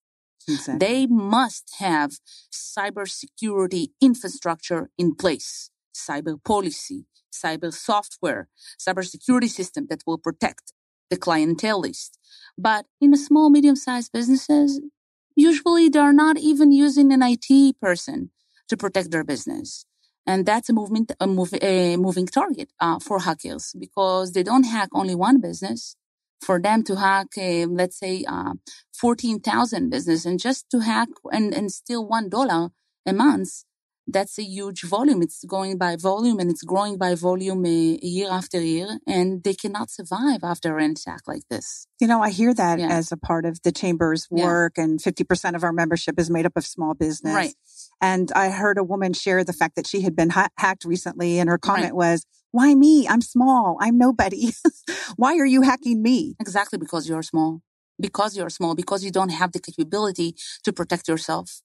Exactly. 0.49 0.87
They 0.87 1.07
must 1.07 1.77
have 1.79 2.13
cybersecurity 2.53 3.89
infrastructure 4.01 4.91
in 4.99 5.15
place, 5.15 5.71
cyber 5.95 6.43
policy, 6.43 7.07
cyber 7.33 7.73
software, 7.73 8.49
cybersecurity 8.79 9.49
system 9.49 9.87
that 9.91 10.03
will 10.07 10.19
protect 10.19 10.73
the 11.11 11.17
clientele 11.17 11.81
list. 11.81 12.19
But 12.57 12.87
in 13.01 13.11
the 13.11 13.17
small, 13.17 13.51
medium 13.51 13.77
sized 13.77 14.13
businesses, 14.13 14.81
usually 15.37 15.89
they're 15.89 16.13
not 16.13 16.39
even 16.39 16.73
using 16.73 17.13
an 17.13 17.23
IT 17.23 17.81
person 17.81 18.31
to 18.69 18.77
protect 18.77 19.11
their 19.11 19.25
business. 19.25 19.87
And 20.29 20.47
that's 20.47 20.71
a 20.71 20.75
movement, 20.75 21.13
a, 21.21 21.27
move, 21.29 21.55
a 21.63 21.97
moving 21.97 22.29
target 22.29 22.71
uh, 22.81 23.01
for 23.01 23.21
hackers 23.21 23.75
because 23.79 24.33
they 24.35 24.45
don't 24.45 24.65
hack 24.65 24.91
only 24.95 25.17
one 25.17 25.41
business. 25.41 25.97
For 26.43 26.61
them 26.61 26.85
to 26.85 26.97
hack, 26.97 27.29
a, 27.39 27.67
let's 27.67 27.99
say, 27.99 28.25
uh, 28.29 28.55
14,000 29.01 29.91
business 29.91 30.27
and 30.27 30.41
just 30.41 30.71
to 30.73 30.81
hack 30.81 31.09
and, 31.33 31.55
and 31.55 31.73
steal 31.73 32.09
$1 32.09 32.71
a 33.07 33.15
month, 33.15 33.65
that's 34.09 34.39
a 34.39 34.43
huge 34.43 34.83
volume. 34.83 35.23
It's 35.23 35.45
going 35.45 35.77
by 35.77 35.97
volume 35.97 36.39
and 36.39 36.51
it's 36.51 36.63
growing 36.63 36.97
by 36.97 37.15
volume 37.15 37.65
uh, 37.65 37.69
year 37.69 38.31
after 38.31 38.61
year, 38.61 38.99
and 39.07 39.45
they 39.45 39.55
cannot 39.55 39.91
survive 39.91 40.41
after 40.43 40.79
an 40.79 40.93
attack 40.93 41.23
like 41.27 41.43
this. 41.51 41.87
You 42.01 42.07
know, 42.07 42.23
I 42.23 42.31
hear 42.31 42.55
that 42.55 42.79
yeah. 42.79 42.89
as 42.89 43.13
a 43.13 43.17
part 43.17 43.45
of 43.45 43.63
the 43.63 43.73
chamber's 43.73 44.27
work, 44.31 44.75
yeah. 44.77 44.85
and 44.85 44.99
50% 44.99 45.55
of 45.55 45.63
our 45.63 45.73
membership 45.73 46.19
is 46.19 46.31
made 46.31 46.47
up 46.47 46.57
of 46.57 46.65
small 46.65 46.95
business. 46.95 47.35
Right. 47.35 47.55
And 48.01 48.33
I 48.35 48.49
heard 48.51 48.79
a 48.79 48.85
woman 48.85 49.13
share 49.13 49.45
the 49.45 49.53
fact 49.53 49.77
that 49.77 49.87
she 49.87 50.01
had 50.01 50.17
been 50.17 50.31
ha- 50.31 50.49
hacked 50.57 50.85
recently, 50.85 51.39
and 51.39 51.49
her 51.49 51.59
comment 51.59 51.95
right. 51.95 51.95
was, 51.95 52.25
Why 52.51 52.75
me? 52.75 53.07
I'm 53.07 53.21
small. 53.21 53.77
I'm 53.81 53.99
nobody. 53.99 54.53
Why 55.17 55.37
are 55.37 55.47
you 55.47 55.63
hacking 55.63 56.03
me? 56.03 56.35
Exactly 56.41 56.79
because 56.79 57.09
you're 57.09 57.23
small. 57.23 57.61
Because 58.01 58.37
you're 58.37 58.51
small, 58.51 58.77
because 58.77 59.05
you 59.05 59.11
don't 59.11 59.31
have 59.31 59.51
the 59.51 59.59
capability 59.59 60.37
to 60.63 60.73
protect 60.73 61.09
yourself 61.09 61.63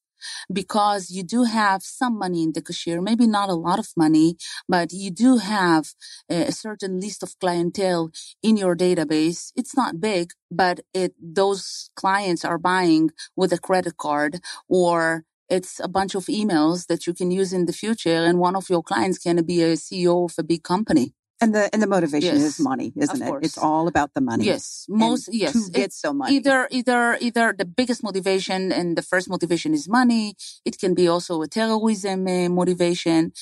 because 0.51 1.09
you 1.09 1.23
do 1.23 1.43
have 1.43 1.83
some 1.83 2.17
money 2.17 2.43
in 2.43 2.53
the 2.53 2.61
cashier, 2.61 3.01
maybe 3.01 3.27
not 3.27 3.49
a 3.49 3.55
lot 3.55 3.79
of 3.79 3.87
money, 3.95 4.37
but 4.67 4.91
you 4.91 5.11
do 5.11 5.37
have 5.37 5.93
a 6.29 6.51
certain 6.51 6.99
list 6.99 7.23
of 7.23 7.37
clientele 7.39 8.11
in 8.41 8.57
your 8.57 8.75
database. 8.75 9.51
It's 9.55 9.75
not 9.75 9.99
big, 9.99 10.31
but 10.51 10.81
it, 10.93 11.13
those 11.21 11.89
clients 11.95 12.45
are 12.45 12.57
buying 12.57 13.11
with 13.35 13.53
a 13.53 13.59
credit 13.59 13.97
card 13.97 14.39
or 14.67 15.25
it's 15.49 15.79
a 15.79 15.87
bunch 15.87 16.15
of 16.15 16.25
emails 16.25 16.87
that 16.87 17.05
you 17.05 17.13
can 17.13 17.29
use 17.29 17.53
in 17.53 17.65
the 17.65 17.73
future. 17.73 18.23
And 18.25 18.39
one 18.39 18.55
of 18.55 18.69
your 18.69 18.81
clients 18.81 19.19
can 19.19 19.43
be 19.45 19.61
a 19.61 19.73
CEO 19.73 20.25
of 20.25 20.35
a 20.37 20.43
big 20.43 20.63
company. 20.63 21.13
And 21.43 21.53
the 21.53 21.69
and 21.73 21.81
the 21.81 21.87
motivation 21.87 22.35
yes, 22.35 22.43
is 22.43 22.59
money, 22.59 22.93
isn't 22.95 23.21
it? 23.21 23.33
It's 23.41 23.57
all 23.57 23.87
about 23.87 24.13
the 24.13 24.21
money. 24.21 24.45
Yes, 24.45 24.85
most 24.87 25.27
and 25.27 25.37
yes. 25.37 25.65
To 25.65 25.71
get 25.71 25.91
so 25.91 26.13
money. 26.13 26.35
Either 26.37 26.67
either 26.71 27.17
either 27.19 27.53
the 27.57 27.65
biggest 27.65 28.01
motivation 28.01 28.71
and 28.71 28.97
the 28.97 29.01
first 29.01 29.29
motivation 29.29 29.73
is 29.73 29.89
money. 29.89 30.35
It 30.63 30.79
can 30.79 30.93
be 30.93 31.07
also 31.07 31.41
a 31.41 31.47
terrorism 31.47 32.27
uh, 32.27 32.49
motivation. 32.49 33.33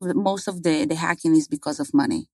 Most 0.00 0.48
of 0.48 0.62
the 0.64 0.84
the 0.84 0.96
hacking 0.96 1.34
is 1.34 1.48
because 1.48 1.80
of 1.80 1.94
money. 1.94 2.28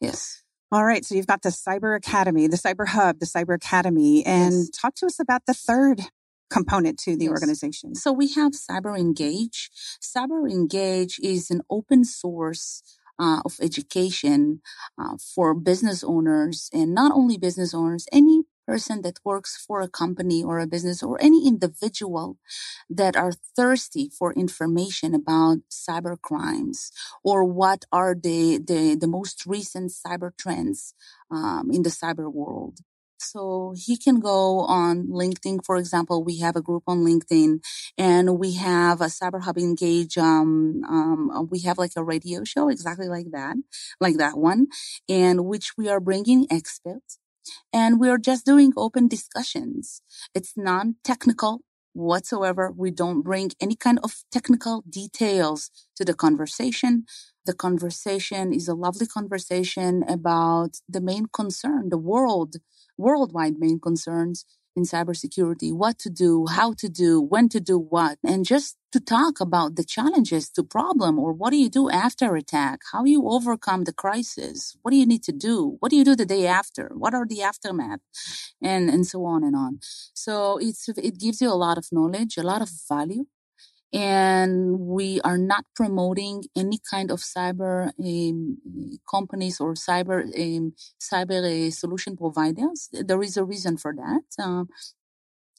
Yes. 0.00 0.42
All 0.70 0.84
right. 0.84 1.04
So 1.04 1.14
you've 1.14 1.26
got 1.26 1.42
the 1.42 1.48
Cyber 1.50 1.96
Academy, 1.96 2.46
the 2.46 2.56
CyberHub, 2.56 3.20
the 3.20 3.26
Cyber 3.26 3.54
Academy, 3.54 4.26
and 4.26 4.54
yes. 4.54 4.70
talk 4.70 4.94
to 4.96 5.06
us 5.06 5.18
about 5.18 5.46
the 5.46 5.54
third 5.54 6.02
component 6.50 6.98
to 6.98 7.16
the 7.16 7.24
yes. 7.24 7.30
organization. 7.30 7.94
So 7.94 8.12
we 8.12 8.28
have 8.32 8.52
Cyber 8.52 8.98
Engage. 8.98 9.70
Cyber 10.02 10.50
Engage 10.50 11.18
is 11.22 11.50
an 11.50 11.62
open 11.70 12.04
source 12.04 12.82
uh, 13.18 13.40
of 13.44 13.58
education 13.60 14.60
uh, 14.98 15.16
for 15.34 15.54
business 15.54 16.04
owners 16.04 16.70
and 16.72 16.94
not 16.94 17.12
only 17.12 17.36
business 17.38 17.74
owners, 17.74 18.06
any 18.12 18.42
person 18.66 19.00
that 19.02 19.18
works 19.24 19.56
for 19.56 19.80
a 19.80 19.88
company 19.88 20.42
or 20.44 20.58
a 20.58 20.66
business 20.66 21.02
or 21.02 21.16
any 21.22 21.46
individual 21.46 22.36
that 22.90 23.16
are 23.16 23.32
thirsty 23.56 24.10
for 24.10 24.32
information 24.34 25.14
about 25.14 25.58
cyber 25.70 26.20
crimes 26.20 26.92
or 27.24 27.44
what 27.44 27.84
are 27.92 28.14
the, 28.14 28.58
the, 28.58 28.94
the 28.94 29.06
most 29.06 29.46
recent 29.46 29.90
cyber 29.92 30.30
trends 30.36 30.94
um, 31.30 31.70
in 31.72 31.82
the 31.82 31.90
cyber 31.90 32.32
world. 32.32 32.80
So 33.20 33.74
he 33.76 33.96
can 33.96 34.20
go 34.20 34.60
on 34.60 35.08
LinkedIn, 35.08 35.64
for 35.64 35.76
example. 35.76 36.22
We 36.22 36.38
have 36.38 36.56
a 36.56 36.62
group 36.62 36.84
on 36.86 36.98
LinkedIn 37.04 37.60
and 37.98 38.38
we 38.38 38.54
have 38.54 39.00
a 39.00 39.06
CyberHub 39.06 39.58
Engage. 39.58 40.16
Um, 40.16 40.82
um, 40.88 41.30
uh, 41.30 41.42
we 41.42 41.60
have 41.60 41.78
like 41.78 41.92
a 41.96 42.04
radio 42.04 42.44
show 42.44 42.68
exactly 42.68 43.08
like 43.08 43.30
that, 43.32 43.56
like 44.00 44.16
that 44.18 44.38
one, 44.38 44.68
and 45.08 45.46
which 45.46 45.72
we 45.76 45.88
are 45.88 46.00
bringing 46.00 46.46
experts 46.50 47.18
and 47.72 48.00
we 48.00 48.08
are 48.08 48.18
just 48.18 48.44
doing 48.46 48.72
open 48.76 49.08
discussions. 49.08 50.02
It's 50.34 50.54
non-technical 50.56 51.60
whatsoever. 51.94 52.72
We 52.76 52.90
don't 52.90 53.22
bring 53.22 53.50
any 53.60 53.76
kind 53.76 53.98
of 54.02 54.24
technical 54.30 54.84
details 54.88 55.70
to 55.96 56.04
the 56.04 56.14
conversation. 56.14 57.04
The 57.44 57.54
conversation 57.54 58.52
is 58.52 58.68
a 58.68 58.74
lovely 58.74 59.06
conversation 59.06 60.04
about 60.08 60.76
the 60.88 61.00
main 61.00 61.26
concern, 61.32 61.88
the 61.88 61.98
world 61.98 62.56
worldwide 62.98 63.58
main 63.58 63.80
concerns 63.80 64.44
in 64.76 64.84
cybersecurity, 64.84 65.72
what 65.72 65.98
to 65.98 66.08
do, 66.08 66.46
how 66.46 66.72
to 66.74 66.88
do, 66.88 67.20
when 67.20 67.48
to 67.48 67.60
do 67.60 67.78
what, 67.78 68.18
and 68.24 68.44
just 68.44 68.76
to 68.92 69.00
talk 69.00 69.40
about 69.40 69.76
the 69.76 69.84
challenges 69.84 70.48
to 70.50 70.62
problem 70.62 71.18
or 71.18 71.32
what 71.32 71.50
do 71.50 71.56
you 71.56 71.68
do 71.68 71.90
after 71.90 72.36
attack? 72.36 72.80
How 72.92 73.04
you 73.04 73.28
overcome 73.28 73.84
the 73.84 73.92
crisis? 73.92 74.76
What 74.82 74.92
do 74.92 74.96
you 74.96 75.06
need 75.06 75.24
to 75.24 75.32
do? 75.32 75.76
What 75.80 75.90
do 75.90 75.96
you 75.96 76.04
do 76.04 76.16
the 76.16 76.24
day 76.24 76.46
after? 76.46 76.92
What 76.94 77.12
are 77.12 77.26
the 77.26 77.42
aftermath? 77.42 78.00
And, 78.62 78.88
and 78.88 79.06
so 79.06 79.24
on 79.24 79.42
and 79.42 79.56
on. 79.56 79.80
So 80.14 80.58
it's, 80.58 80.88
it 80.88 81.18
gives 81.18 81.40
you 81.40 81.50
a 81.50 81.60
lot 81.66 81.76
of 81.76 81.86
knowledge, 81.92 82.36
a 82.36 82.42
lot 82.42 82.62
of 82.62 82.70
value 82.88 83.26
and 83.92 84.78
we 84.80 85.20
are 85.22 85.38
not 85.38 85.64
promoting 85.74 86.44
any 86.56 86.78
kind 86.90 87.10
of 87.10 87.20
cyber 87.20 87.90
um, 87.98 88.58
companies 89.10 89.60
or 89.60 89.74
cyber 89.74 90.22
um, 90.38 90.74
cyber 91.00 91.68
uh, 91.68 91.70
solution 91.70 92.16
providers. 92.16 92.90
There 92.92 93.22
is 93.22 93.36
a 93.36 93.44
reason 93.44 93.78
for 93.78 93.94
that. 93.94 94.22
Uh, 94.38 94.64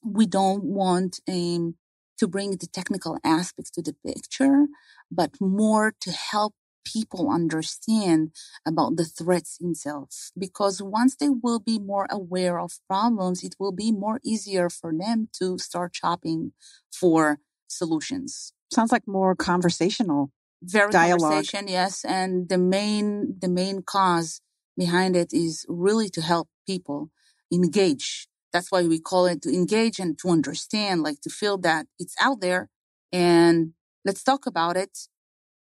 we 0.03 0.25
don't 0.25 0.63
want 0.63 1.19
um, 1.27 1.75
to 2.19 2.27
bring 2.27 2.51
the 2.51 2.67
technical 2.67 3.17
aspects 3.23 3.71
to 3.71 3.81
the 3.81 3.95
picture, 4.05 4.67
but 5.11 5.31
more 5.41 5.93
to 6.01 6.11
help 6.11 6.53
people 6.85 7.29
understand 7.29 8.31
about 8.65 8.95
the 8.95 9.05
threats 9.05 9.57
itself. 9.59 10.31
Because 10.37 10.81
once 10.81 11.15
they 11.15 11.29
will 11.29 11.59
be 11.59 11.79
more 11.79 12.07
aware 12.09 12.59
of 12.59 12.79
problems, 12.87 13.43
it 13.43 13.55
will 13.59 13.71
be 13.71 13.91
more 13.91 14.19
easier 14.23 14.69
for 14.69 14.93
them 14.97 15.29
to 15.39 15.57
start 15.57 15.95
shopping 15.95 16.53
for 16.91 17.39
solutions. 17.71 18.53
Sounds 18.73 18.91
like 18.91 19.07
more 19.07 19.35
conversational. 19.35 20.31
Very 20.61 20.91
dialogue. 20.91 21.31
conversation, 21.31 21.67
yes. 21.67 22.03
And 22.03 22.49
the 22.49 22.57
main 22.57 23.37
the 23.39 23.49
main 23.49 23.81
cause 23.81 24.41
behind 24.77 25.15
it 25.15 25.33
is 25.33 25.65
really 25.67 26.09
to 26.09 26.21
help 26.21 26.49
people 26.67 27.11
engage. 27.51 28.27
That's 28.51 28.71
why 28.71 28.83
we 28.83 28.99
call 28.99 29.25
it 29.27 29.41
to 29.43 29.53
engage 29.53 29.99
and 29.99 30.17
to 30.19 30.29
understand, 30.29 31.03
like 31.03 31.21
to 31.21 31.29
feel 31.29 31.57
that 31.59 31.85
it's 31.97 32.15
out 32.19 32.41
there 32.41 32.69
and 33.11 33.73
let's 34.05 34.23
talk 34.23 34.45
about 34.45 34.75
it. 34.75 34.97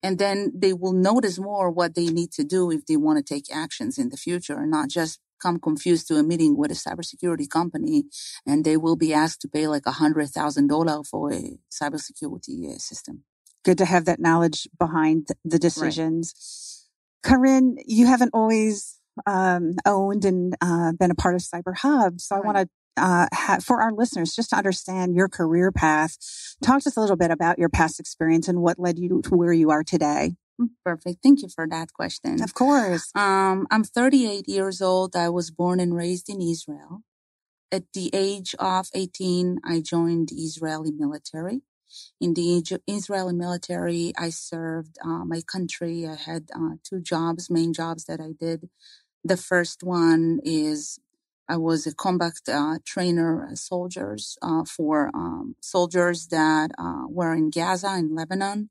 And 0.02 0.18
then 0.18 0.52
they 0.54 0.72
will 0.72 0.92
notice 0.92 1.38
more 1.38 1.70
what 1.70 1.94
they 1.94 2.06
need 2.06 2.30
to 2.32 2.44
do 2.44 2.70
if 2.70 2.86
they 2.86 2.96
want 2.96 3.18
to 3.18 3.34
take 3.34 3.54
actions 3.54 3.98
in 3.98 4.10
the 4.10 4.16
future 4.16 4.58
and 4.58 4.70
not 4.70 4.88
just 4.88 5.18
come 5.40 5.58
confused 5.58 6.08
to 6.08 6.16
a 6.16 6.22
meeting 6.22 6.56
with 6.56 6.70
a 6.70 6.74
cybersecurity 6.74 7.48
company 7.48 8.04
and 8.46 8.64
they 8.64 8.76
will 8.76 8.96
be 8.96 9.12
asked 9.12 9.40
to 9.42 9.48
pay 9.48 9.66
like 9.66 9.86
a 9.86 9.92
hundred 9.92 10.28
thousand 10.28 10.68
dollar 10.68 11.02
for 11.04 11.32
a 11.32 11.58
cybersecurity 11.70 12.74
uh, 12.74 12.78
system. 12.78 13.24
Good 13.64 13.78
to 13.78 13.84
have 13.84 14.04
that 14.06 14.20
knowledge 14.20 14.68
behind 14.78 15.28
the 15.44 15.58
decisions. 15.58 16.32
Right. 17.24 17.30
Karin, 17.30 17.76
you 17.86 18.06
haven't 18.06 18.30
always 18.32 18.98
um, 19.26 19.74
owned 19.84 20.24
and 20.24 20.54
uh, 20.60 20.92
been 20.92 21.10
a 21.10 21.14
part 21.14 21.34
of 21.34 21.42
CyberHub, 21.42 22.20
so 22.20 22.36
right. 22.36 22.42
I 22.42 22.46
want 22.46 22.58
to. 22.58 22.68
Uh, 23.00 23.28
ha- 23.32 23.58
for 23.62 23.80
our 23.80 23.92
listeners, 23.92 24.34
just 24.34 24.50
to 24.50 24.56
understand 24.56 25.14
your 25.14 25.28
career 25.28 25.70
path, 25.70 26.16
talk 26.64 26.82
to 26.82 26.88
us 26.88 26.96
a 26.96 27.00
little 27.00 27.14
bit 27.14 27.30
about 27.30 27.56
your 27.56 27.68
past 27.68 28.00
experience 28.00 28.48
and 28.48 28.60
what 28.60 28.76
led 28.76 28.98
you 28.98 29.22
to 29.22 29.36
where 29.36 29.52
you 29.52 29.70
are 29.70 29.84
today. 29.84 30.34
Perfect. 30.84 31.18
Thank 31.22 31.42
you 31.42 31.48
for 31.48 31.66
that 31.68 31.92
question. 31.92 32.42
Of 32.42 32.54
course. 32.54 33.10
Um, 33.14 33.66
I'm 33.70 33.84
38 33.84 34.48
years 34.48 34.82
old. 34.82 35.16
I 35.16 35.28
was 35.30 35.50
born 35.50 35.80
and 35.80 35.94
raised 35.94 36.28
in 36.28 36.40
Israel. 36.42 37.02
at 37.72 37.84
the 37.92 38.10
age 38.14 38.54
of 38.58 38.88
18, 38.94 39.60
I 39.64 39.80
joined 39.80 40.28
the 40.28 40.36
Israeli 40.36 40.90
military. 40.92 41.62
In 42.20 42.34
the 42.34 42.62
Israeli 42.86 43.34
military, 43.34 44.12
I 44.18 44.30
served 44.30 44.98
uh, 45.04 45.24
my 45.24 45.42
country. 45.42 46.06
I 46.06 46.16
had 46.16 46.50
uh, 46.54 46.76
two 46.84 47.00
jobs, 47.00 47.50
main 47.50 47.72
jobs 47.72 48.04
that 48.06 48.20
I 48.20 48.32
did. 48.38 48.68
The 49.24 49.36
first 49.36 49.82
one 49.82 50.40
is 50.44 50.98
I 51.48 51.56
was 51.56 51.86
a 51.86 51.94
combat 51.94 52.34
uh, 52.46 52.78
trainer, 52.84 53.48
uh, 53.50 53.54
soldiers 53.54 54.36
uh, 54.42 54.64
for 54.64 55.10
um, 55.14 55.56
soldiers 55.60 56.28
that 56.28 56.70
uh, 56.78 57.04
were 57.08 57.34
in 57.34 57.50
Gaza 57.50 57.94
in 57.96 58.14
Lebanon 58.14 58.70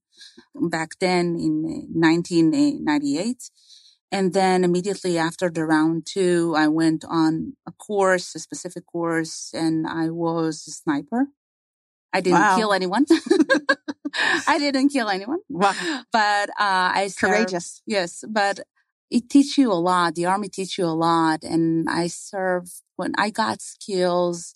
back 0.54 0.92
then 1.00 1.36
in 1.40 1.64
1998. 1.92 3.50
And 4.12 4.34
then 4.34 4.64
immediately 4.64 5.18
after 5.18 5.50
the 5.50 5.66
round 5.66 6.06
two, 6.06 6.54
I 6.56 6.68
went 6.70 7.04
on 7.10 7.58
a 7.68 7.72
course, 7.72 8.36
a 8.36 8.40
specific 8.40 8.86
course, 8.86 9.52
and 9.54 9.86
I 9.86 10.10
was 10.10 10.66
a 10.68 10.72
sniper. 10.72 11.28
I 12.14 12.22
didn't 12.22 12.40
wow. 12.40 12.58
kill 12.58 12.74
anyone. 12.74 13.06
I 14.48 14.60
didn't 14.60 14.90
kill 14.90 15.10
anyone. 15.10 15.40
Wow. 15.50 15.74
But 16.12 16.50
uh, 16.52 16.92
I 16.96 17.08
served, 17.10 17.34
courageous. 17.34 17.82
Yes, 17.86 18.24
but 18.28 18.62
it 19.10 19.30
teach 19.30 19.58
you 19.58 19.72
a 19.72 19.76
lot. 19.76 20.16
The 20.16 20.26
army 20.26 20.50
teach 20.50 20.78
you 20.78 20.86
a 20.86 20.98
lot, 20.98 21.44
and 21.44 21.90
I 21.90 22.08
serve 22.08 22.70
when 22.96 23.14
I 23.18 23.30
got 23.30 23.62
skills. 23.62 24.56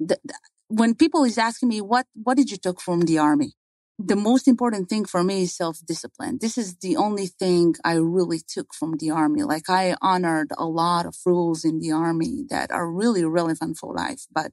The, 0.00 0.18
the, 0.24 0.34
when 0.68 0.94
people 0.94 1.24
is 1.24 1.38
asking 1.38 1.68
me 1.68 1.80
what 1.80 2.06
what 2.14 2.36
did 2.36 2.50
you 2.50 2.56
took 2.56 2.80
from 2.80 3.02
the 3.02 3.18
army, 3.18 3.52
the 3.98 4.16
most 4.16 4.48
important 4.48 4.88
thing 4.88 5.04
for 5.04 5.22
me 5.22 5.42
is 5.44 5.56
self 5.56 5.78
discipline. 5.86 6.38
This 6.40 6.58
is 6.58 6.76
the 6.78 6.96
only 6.96 7.26
thing 7.26 7.74
I 7.84 7.94
really 7.94 8.40
took 8.46 8.74
from 8.74 8.96
the 8.98 9.10
army. 9.10 9.42
Like 9.44 9.68
I 9.70 9.96
honored 10.02 10.50
a 10.58 10.66
lot 10.66 11.06
of 11.06 11.16
rules 11.26 11.64
in 11.64 11.78
the 11.80 11.92
army 11.92 12.44
that 12.50 12.70
are 12.70 12.90
really 12.90 13.24
relevant 13.24 13.78
for 13.78 13.94
life. 13.94 14.26
But 14.32 14.52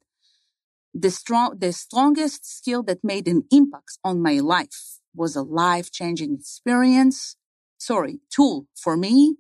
the 0.93 1.11
strong, 1.11 1.57
the 1.59 1.71
strongest 1.73 2.45
skill 2.45 2.83
that 2.83 3.03
made 3.03 3.27
an 3.27 3.43
impact 3.51 3.97
on 4.03 4.21
my 4.21 4.39
life 4.39 4.99
was 5.15 5.35
a 5.35 5.41
life 5.41 5.91
changing 5.91 6.35
experience. 6.35 7.35
Sorry, 7.81 8.19
tool 8.29 8.67
for 8.75 8.95
me 8.95 9.37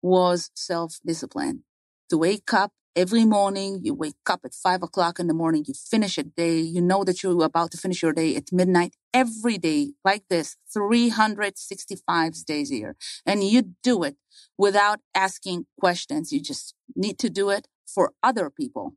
was 0.00 0.52
self 0.54 1.00
discipline 1.04 1.64
to 2.08 2.18
wake 2.18 2.54
up 2.54 2.70
every 2.94 3.24
morning. 3.24 3.80
You 3.82 3.94
wake 3.94 4.14
up 4.28 4.42
at 4.44 4.54
five 4.54 4.84
o'clock 4.84 5.18
in 5.18 5.26
the 5.26 5.34
morning. 5.34 5.64
You 5.66 5.74
finish 5.74 6.16
a 6.16 6.22
day. 6.22 6.60
You 6.60 6.82
know 6.82 7.02
that 7.02 7.24
you're 7.24 7.42
about 7.42 7.72
to 7.72 7.78
finish 7.78 8.00
your 8.00 8.12
day 8.12 8.36
at 8.36 8.52
midnight 8.52 8.94
every 9.12 9.58
day 9.58 9.94
like 10.04 10.22
this, 10.30 10.56
365 10.72 12.44
days 12.46 12.70
a 12.70 12.76
year. 12.76 12.96
And 13.26 13.42
you 13.42 13.74
do 13.82 14.04
it 14.04 14.14
without 14.56 15.00
asking 15.12 15.66
questions. 15.80 16.30
You 16.30 16.40
just 16.40 16.76
need 16.94 17.18
to 17.18 17.28
do 17.28 17.50
it 17.50 17.66
for 17.92 18.12
other 18.22 18.50
people. 18.50 18.94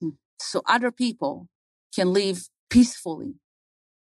Hmm. 0.00 0.16
So 0.40 0.62
other 0.64 0.90
people 0.90 1.48
can 1.94 2.14
live 2.14 2.48
peacefully 2.70 3.34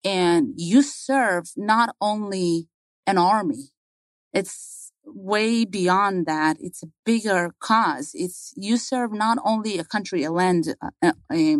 and 0.04 0.54
you 0.58 0.84
serve 0.84 1.46
not 1.58 1.96
only 2.00 2.68
an 3.08 3.18
army. 3.18 3.72
It's 4.34 4.92
way 5.06 5.66
beyond 5.66 6.26
that. 6.28 6.58
It's 6.60 6.84
a 6.84 6.88
bigger 7.06 7.52
cause. 7.60 8.12
It's 8.14 8.54
you 8.56 8.78
serve 8.78 9.12
not 9.12 9.38
only 9.44 9.80
a 9.80 9.84
country, 9.84 10.24
a 10.24 10.32
land, 10.32 10.76
a, 11.02 11.14
a, 11.32 11.56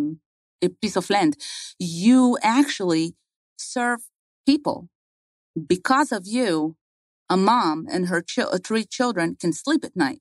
a 0.62 0.68
piece 0.68 0.96
of 0.96 1.10
land. 1.10 1.36
You 1.78 2.38
actually 2.42 3.14
serve 3.58 4.00
people. 4.46 4.88
Because 5.66 6.12
of 6.12 6.26
you, 6.26 6.76
a 7.28 7.36
mom 7.36 7.86
and 7.90 8.06
her 8.06 8.22
ch- 8.22 8.40
three 8.64 8.84
children 8.84 9.36
can 9.40 9.52
sleep 9.52 9.84
at 9.84 9.96
night. 9.96 10.20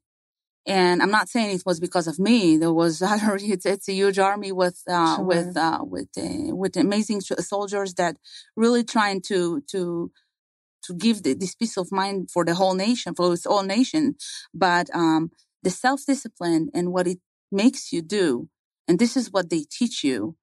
And 0.65 1.01
I'm 1.01 1.11
not 1.11 1.29
saying 1.29 1.55
it 1.55 1.63
was 1.65 1.79
because 1.79 2.07
of 2.07 2.19
me. 2.19 2.57
There 2.57 2.73
was. 2.73 3.01
It's, 3.41 3.65
it's 3.65 3.89
a 3.89 3.93
huge 3.93 4.19
army 4.19 4.51
with 4.51 4.83
uh, 4.87 5.15
sure. 5.15 5.25
with 5.25 5.57
uh, 5.57 5.79
with 5.81 6.09
uh, 6.17 6.55
with 6.55 6.77
amazing 6.77 7.21
soldiers 7.21 7.95
that 7.95 8.17
really 8.55 8.83
trying 8.83 9.21
to 9.21 9.61
to 9.71 10.11
to 10.83 10.93
give 10.93 11.23
the, 11.23 11.33
this 11.33 11.55
peace 11.55 11.77
of 11.77 11.91
mind 11.91 12.29
for 12.31 12.45
the 12.45 12.55
whole 12.55 12.73
nation, 12.75 13.15
for 13.15 13.33
its 13.33 13.45
whole 13.45 13.63
nation. 13.63 14.15
But 14.53 14.89
um, 14.93 15.31
the 15.63 15.69
self 15.69 16.05
discipline 16.05 16.69
and 16.73 16.91
what 16.91 17.07
it 17.07 17.19
makes 17.51 17.91
you 17.91 18.01
do, 18.01 18.49
and 18.87 18.99
this 18.99 19.17
is 19.17 19.31
what 19.31 19.49
they 19.49 19.65
teach 19.69 20.03
you. 20.03 20.35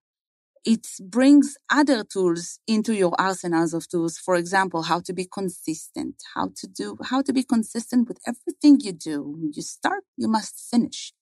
It 0.65 0.87
brings 1.01 1.57
other 1.71 2.03
tools 2.03 2.59
into 2.67 2.93
your 2.93 3.15
arsenals 3.21 3.73
of 3.73 3.89
tools. 3.89 4.19
For 4.19 4.35
example, 4.35 4.83
how 4.83 5.01
to 5.01 5.13
be 5.13 5.25
consistent, 5.25 6.17
how 6.35 6.51
to 6.57 6.67
do, 6.67 6.99
how 7.05 7.23
to 7.23 7.33
be 7.33 7.45
consistent 7.45 8.09
with 8.09 8.19
everything 8.27 8.81
you 8.81 8.93
do. 8.93 9.23
When 9.23 9.53
you 9.55 9.63
start, 9.63 10.03
you 10.17 10.27
must 10.27 10.69
finish. 10.71 11.13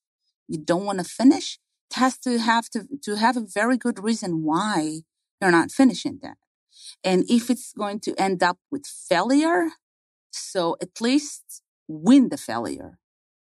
You 0.48 0.58
don't 0.58 0.84
want 0.84 0.98
to 1.00 1.04
finish. 1.04 1.58
It 1.90 1.96
has 1.96 2.18
to 2.20 2.38
have 2.38 2.70
to, 2.70 2.86
to 3.02 3.16
have 3.16 3.36
a 3.36 3.46
very 3.46 3.76
good 3.76 4.02
reason 4.02 4.42
why 4.44 5.00
you're 5.40 5.50
not 5.50 5.70
finishing 5.70 6.20
that. 6.22 6.38
And 7.02 7.24
if 7.28 7.50
it's 7.50 7.72
going 7.72 8.00
to 8.00 8.14
end 8.20 8.42
up 8.42 8.58
with 8.70 8.86
failure, 8.86 9.70
so 10.30 10.76
at 10.80 11.00
least 11.00 11.62
win 11.88 12.28
the 12.28 12.36
failure. 12.36 12.98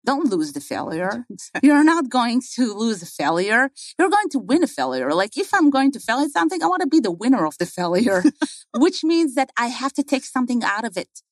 Don't 0.04 0.30
lose 0.30 0.52
the 0.52 0.60
failure. 0.60 1.26
You're 1.62 1.84
not 1.84 2.08
going 2.08 2.40
to 2.54 2.72
lose 2.74 3.02
a 3.02 3.06
failure. 3.06 3.70
You're 3.98 4.10
going 4.10 4.28
to 4.30 4.38
win 4.38 4.62
a 4.62 4.66
failure. 4.66 5.12
Like 5.12 5.36
if 5.36 5.52
I'm 5.52 5.70
going 5.70 5.92
to 5.92 6.00
fail 6.00 6.18
at 6.20 6.30
something, 6.30 6.62
I 6.62 6.66
want 6.66 6.82
to 6.82 6.88
be 6.88 7.00
the 7.00 7.10
winner 7.10 7.44
of 7.44 7.58
the 7.58 7.66
failure, 7.66 8.22
which 8.76 9.04
means 9.04 9.34
that 9.34 9.50
I 9.58 9.66
have 9.66 9.92
to 9.94 10.02
take 10.02 10.24
something 10.24 10.62
out 10.64 10.84
of 10.84 10.96
it. 10.96 11.22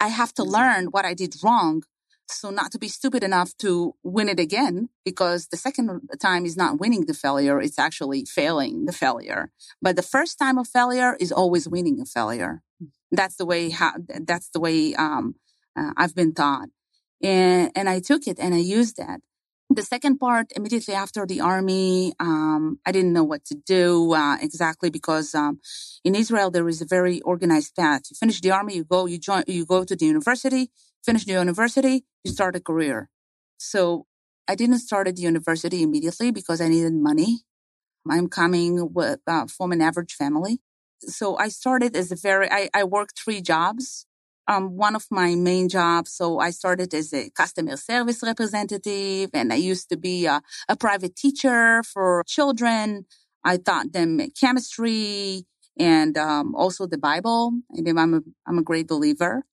I 0.00 0.08
have 0.08 0.34
to 0.34 0.44
learn 0.44 0.86
what 0.86 1.04
I 1.04 1.14
did 1.14 1.36
wrong 1.42 1.82
so 2.28 2.50
not 2.50 2.72
to 2.72 2.78
be 2.78 2.88
stupid 2.88 3.22
enough 3.22 3.56
to 3.58 3.94
win 4.02 4.28
it 4.28 4.40
again, 4.40 4.88
because 5.04 5.48
the 5.48 5.56
second 5.56 6.00
time 6.20 6.44
is 6.44 6.56
not 6.56 6.78
winning 6.78 7.06
the 7.06 7.14
failure, 7.14 7.60
it's 7.60 7.78
actually 7.78 8.24
failing 8.24 8.86
the 8.86 8.92
failure. 8.92 9.50
But 9.80 9.96
the 9.96 10.02
first 10.02 10.38
time 10.38 10.58
of 10.58 10.68
failure 10.68 11.16
is 11.20 11.32
always 11.32 11.68
winning 11.68 12.00
a 12.00 12.06
failure. 12.06 12.62
That's 13.10 13.36
the 13.36 13.46
way 13.46 13.70
how, 13.70 13.92
that's 14.26 14.48
the 14.50 14.60
way, 14.60 14.94
um, 14.94 15.36
uh, 15.78 15.92
I've 15.96 16.14
been 16.14 16.34
taught. 16.34 16.68
And, 17.22 17.70
and 17.74 17.88
I 17.88 18.00
took 18.00 18.26
it 18.26 18.38
and 18.38 18.54
I 18.54 18.58
used 18.58 18.96
that. 18.96 19.20
The 19.68 19.82
second 19.82 20.18
part, 20.18 20.52
immediately 20.54 20.94
after 20.94 21.26
the 21.26 21.40
army, 21.40 22.12
um, 22.20 22.78
I 22.86 22.92
didn't 22.92 23.12
know 23.12 23.24
what 23.24 23.44
to 23.46 23.56
do 23.56 24.14
uh, 24.14 24.36
exactly 24.40 24.90
because 24.90 25.34
um, 25.34 25.58
in 26.04 26.14
Israel 26.14 26.52
there 26.52 26.68
is 26.68 26.80
a 26.80 26.86
very 26.86 27.20
organized 27.22 27.74
path. 27.74 28.02
You 28.08 28.14
finish 28.14 28.40
the 28.40 28.52
army, 28.52 28.76
you 28.76 28.84
go, 28.84 29.06
you 29.06 29.18
join, 29.18 29.42
you 29.48 29.66
go 29.66 29.82
to 29.82 29.96
the 29.96 30.06
university, 30.06 30.70
finish 31.06 31.24
the 31.24 31.32
university, 31.32 32.04
you 32.24 32.32
start 32.32 32.56
a 32.56 32.60
career. 32.60 33.08
So 33.58 34.06
I 34.48 34.54
didn't 34.54 34.80
start 34.80 35.08
at 35.08 35.16
the 35.16 35.22
university 35.22 35.82
immediately 35.82 36.30
because 36.32 36.60
I 36.60 36.68
needed 36.68 36.92
money. 36.94 37.42
I'm 38.08 38.28
coming 38.28 38.92
with, 38.92 39.20
uh, 39.26 39.46
from 39.46 39.72
an 39.72 39.80
average 39.80 40.14
family. 40.14 40.58
So 41.00 41.36
I 41.38 41.48
started 41.48 41.96
as 41.96 42.12
a 42.12 42.16
very, 42.16 42.48
I, 42.50 42.68
I 42.74 42.84
worked 42.84 43.18
three 43.18 43.40
jobs 43.40 44.06
um, 44.48 44.76
one 44.76 44.94
of 44.94 45.06
my 45.10 45.34
main 45.34 45.68
jobs. 45.68 46.12
So 46.12 46.38
I 46.38 46.50
started 46.50 46.94
as 46.94 47.12
a 47.12 47.30
customer 47.30 47.76
service 47.76 48.22
representative 48.22 49.30
and 49.34 49.52
I 49.52 49.56
used 49.56 49.88
to 49.90 49.96
be 49.96 50.26
a, 50.26 50.40
a 50.68 50.76
private 50.76 51.16
teacher 51.16 51.82
for 51.82 52.22
children. 52.26 53.06
I 53.44 53.56
taught 53.58 53.92
them 53.92 54.20
chemistry 54.38 55.46
and 55.78 56.16
um, 56.16 56.54
also 56.54 56.86
the 56.86 56.98
Bible. 56.98 57.52
And 57.70 57.98
I'm 57.98 58.14
a, 58.14 58.20
I'm 58.46 58.58
a 58.58 58.62
great 58.62 58.88
believer. 58.88 59.44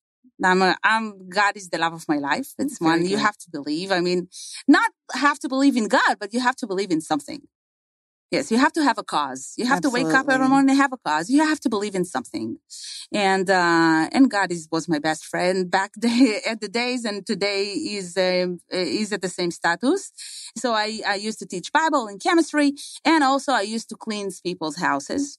I'm 0.45 0.62
a, 0.62 0.77
I'm, 0.84 1.29
God 1.29 1.56
is 1.56 1.69
the 1.69 1.77
love 1.77 1.93
of 1.93 2.08
my 2.08 2.17
life. 2.17 2.53
It's 2.58 2.79
one 2.79 3.06
you 3.06 3.17
have 3.17 3.38
to 3.38 3.49
believe. 3.51 3.91
I 3.91 4.01
mean, 4.01 4.27
not 4.67 4.91
have 5.13 5.39
to 5.39 5.49
believe 5.49 5.77
in 5.77 5.88
God, 5.88 6.17
but 6.19 6.34
you 6.34 6.39
have 6.39 6.56
to 6.58 6.67
believe 6.67 6.91
in 6.91 7.01
something. 7.01 7.41
Yes, 8.34 8.51
you 8.51 8.58
have 8.58 8.73
to 8.73 8.84
have 8.84 8.97
a 8.97 9.03
cause. 9.03 9.53
You 9.58 9.65
have 9.67 9.77
Absolutely. 9.77 10.01
to 10.01 10.08
wake 10.08 10.15
up 10.15 10.27
every 10.27 10.49
morning 10.49 10.71
and 10.71 10.79
have 10.79 10.91
a 10.91 10.97
cause. 10.97 11.29
You 11.29 11.45
have 11.45 11.60
to 11.60 11.69
believe 11.69 11.93
in 11.93 12.03
something. 12.03 12.58
And, 13.13 13.47
uh, 13.47 14.10
and 14.12 14.27
God 14.27 14.51
is, 14.51 14.67
was 14.71 14.89
my 14.89 14.97
best 14.97 15.23
friend 15.25 15.69
back 15.69 15.91
day, 15.99 16.41
at 16.49 16.60
the 16.60 16.67
days 16.67 17.06
and 17.06 17.23
today 17.27 17.65
is, 17.65 18.17
uh, 18.17 18.47
is 18.71 19.13
at 19.13 19.21
the 19.21 19.29
same 19.29 19.51
status. 19.51 20.12
So 20.58 20.73
I, 20.73 21.01
I 21.08 21.13
used 21.13 21.38
to 21.39 21.45
teach 21.45 21.71
Bible 21.71 22.08
and 22.08 22.19
chemistry 22.19 22.73
and 23.06 23.23
also 23.23 23.51
I 23.51 23.62
used 23.62 23.89
to 23.89 23.95
clean 23.95 24.32
people's 24.43 24.77
houses. 24.77 25.38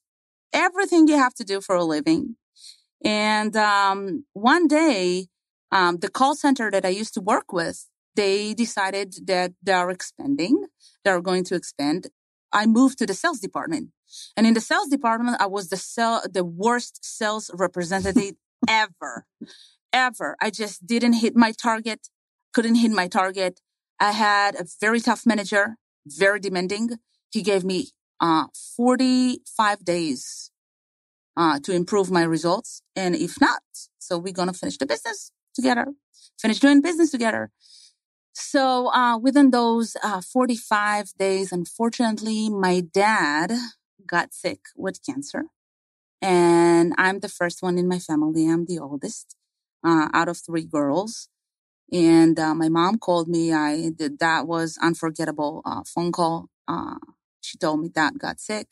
Everything 0.52 1.08
you 1.08 1.16
have 1.16 1.34
to 1.34 1.44
do 1.44 1.60
for 1.60 1.74
a 1.74 1.82
living. 1.82 2.36
And, 3.04 3.54
um, 3.56 4.24
one 4.32 4.66
day, 4.66 5.28
um, 5.70 5.98
the 5.98 6.08
call 6.08 6.34
center 6.34 6.70
that 6.70 6.84
I 6.84 6.88
used 6.88 7.14
to 7.14 7.20
work 7.20 7.52
with, 7.52 7.86
they 8.16 8.54
decided 8.54 9.26
that 9.26 9.52
they 9.62 9.72
are 9.72 9.90
expanding. 9.90 10.64
They're 11.04 11.20
going 11.20 11.44
to 11.44 11.54
expand 11.54 12.08
I 12.54 12.66
moved 12.66 12.98
to 12.98 13.06
the 13.06 13.14
sales 13.14 13.40
department. 13.40 13.90
And 14.36 14.46
in 14.46 14.54
the 14.54 14.60
sales 14.60 14.88
department, 14.88 15.38
I 15.40 15.46
was 15.46 15.68
the 15.68 15.76
sell, 15.76 16.22
the 16.32 16.44
worst 16.44 17.04
sales 17.04 17.50
representative 17.52 18.34
ever, 18.68 19.26
ever. 19.92 20.36
I 20.40 20.50
just 20.50 20.86
didn't 20.86 21.14
hit 21.14 21.34
my 21.34 21.50
target, 21.50 22.08
couldn't 22.54 22.76
hit 22.76 22.92
my 22.92 23.08
target. 23.08 23.60
I 24.00 24.12
had 24.12 24.54
a 24.54 24.66
very 24.80 25.00
tough 25.00 25.26
manager, 25.26 25.76
very 26.06 26.38
demanding. 26.38 26.90
He 27.32 27.42
gave 27.42 27.64
me 27.64 27.88
uh, 28.20 28.46
45 28.76 29.84
days 29.84 30.52
uh, 31.36 31.58
to 31.60 31.72
improve 31.72 32.10
my 32.10 32.22
results. 32.22 32.82
And 32.96 33.14
if 33.14 33.40
not, 33.40 33.62
so 33.98 34.18
we're 34.18 34.32
going 34.32 34.48
to 34.48 34.54
finish 34.54 34.78
the 34.78 34.86
business 34.86 35.30
together, 35.54 35.86
finish 36.40 36.60
doing 36.60 36.80
business 36.80 37.10
together. 37.10 37.50
So 38.32 38.92
uh, 38.92 39.18
within 39.18 39.50
those 39.50 39.96
uh, 40.02 40.20
45 40.20 41.12
days, 41.18 41.52
unfortunately, 41.52 42.50
my 42.50 42.80
dad 42.80 43.52
got 44.06 44.34
sick 44.34 44.60
with 44.76 45.04
cancer. 45.04 45.44
And 46.20 46.94
I'm 46.98 47.20
the 47.20 47.28
first 47.28 47.62
one 47.62 47.78
in 47.78 47.86
my 47.86 47.98
family. 47.98 48.48
I'm 48.48 48.66
the 48.66 48.78
oldest 48.78 49.36
uh, 49.84 50.08
out 50.12 50.28
of 50.28 50.38
three 50.38 50.64
girls. 50.64 51.28
And 51.92 52.38
uh, 52.38 52.54
my 52.54 52.68
mom 52.68 52.98
called 52.98 53.28
me. 53.28 53.52
I 53.52 53.90
that 53.98 54.46
was 54.46 54.78
unforgettable 54.82 55.62
uh, 55.64 55.82
phone 55.86 56.12
call. 56.12 56.48
Uh, 56.66 56.96
she 57.40 57.58
told 57.58 57.80
me 57.80 57.88
dad 57.88 58.18
got 58.18 58.40
sick. 58.40 58.68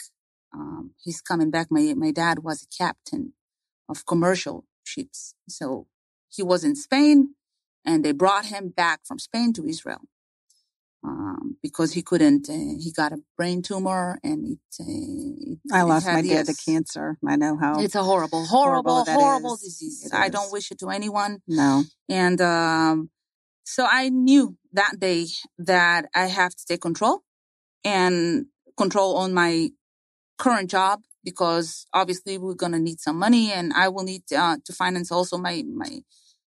Um, 0.55 0.93
he's 1.03 1.21
coming 1.21 1.51
back. 1.51 1.69
My 1.71 1.95
my 1.97 2.11
dad 2.11 2.41
was 2.41 2.63
a 2.63 2.85
captain 2.85 3.33
of 3.89 4.07
commercial 4.07 4.65
ships, 4.85 5.35
so 5.49 5.87
he 6.29 6.43
was 6.43 6.65
in 6.65 6.77
Spain, 6.77 7.35
and 7.85 8.05
they 8.05 8.13
brought 8.13 8.47
him 8.47 8.69
back 8.69 9.01
from 9.05 9.19
Spain 9.19 9.53
to 9.55 9.67
Israel 9.67 10.03
um, 11.05 11.57
because 11.63 11.93
he 11.93 12.03
couldn't. 12.03 12.49
Uh, 12.49 12.79
he 12.79 12.93
got 12.95 13.13
a 13.13 13.19
brain 13.37 13.63
tumor, 13.63 14.19
and 14.23 14.47
it. 14.53 14.59
Uh, 14.81 14.85
it 14.87 15.59
I 15.73 15.83
lost 15.83 16.07
had, 16.07 16.15
my 16.15 16.23
dad 16.23 16.47
yes, 16.47 16.57
to 16.57 16.71
cancer. 16.71 17.19
I 17.27 17.37
know 17.37 17.57
how. 17.57 17.81
It's 17.81 17.95
a 17.95 18.03
horrible, 18.03 18.47
horrible, 18.47 19.05
horrible, 19.05 19.21
horrible 19.21 19.57
disease. 19.57 20.11
I 20.13 20.29
don't 20.29 20.53
wish 20.53 20.71
it 20.71 20.79
to 20.81 20.91
anyone. 20.91 21.41
No. 21.49 21.85
And 22.09 22.41
um, 22.41 23.11
so 23.65 23.87
I 23.91 24.09
knew 24.09 24.57
that 24.73 24.99
day 24.99 25.27
that 25.59 26.07
I 26.15 26.27
have 26.27 26.55
to 26.55 26.67
take 26.67 26.81
control 26.81 27.23
and 27.85 28.47
control 28.77 29.17
on 29.17 29.35
my 29.35 29.71
current 30.39 30.71
job 30.71 31.03
because 31.25 31.87
obviously 31.93 32.39
we're 32.39 32.55
going 32.55 32.73
to 32.73 32.79
need 32.79 33.01
some 33.01 33.19
money 33.19 33.53
and 33.53 33.73
I 33.73 33.89
will 33.89 34.05
need 34.05 34.23
uh, 34.37 34.57
to 34.65 34.73
finance 34.73 35.13
also 35.13 35.39
my, 35.39 35.63
my, 35.73 36.01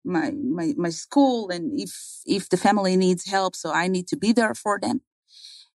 my, 0.04 0.32
my, 0.32 0.74
my 0.78 0.90
school. 0.90 1.50
And 1.50 1.80
if, 1.80 1.92
if 2.26 2.50
the 2.50 2.58
family 2.58 2.98
needs 2.98 3.30
help, 3.30 3.56
so 3.56 3.72
I 3.72 3.88
need 3.88 4.08
to 4.10 4.18
be 4.18 4.34
there 4.34 4.54
for 4.54 4.80
them. 4.80 5.02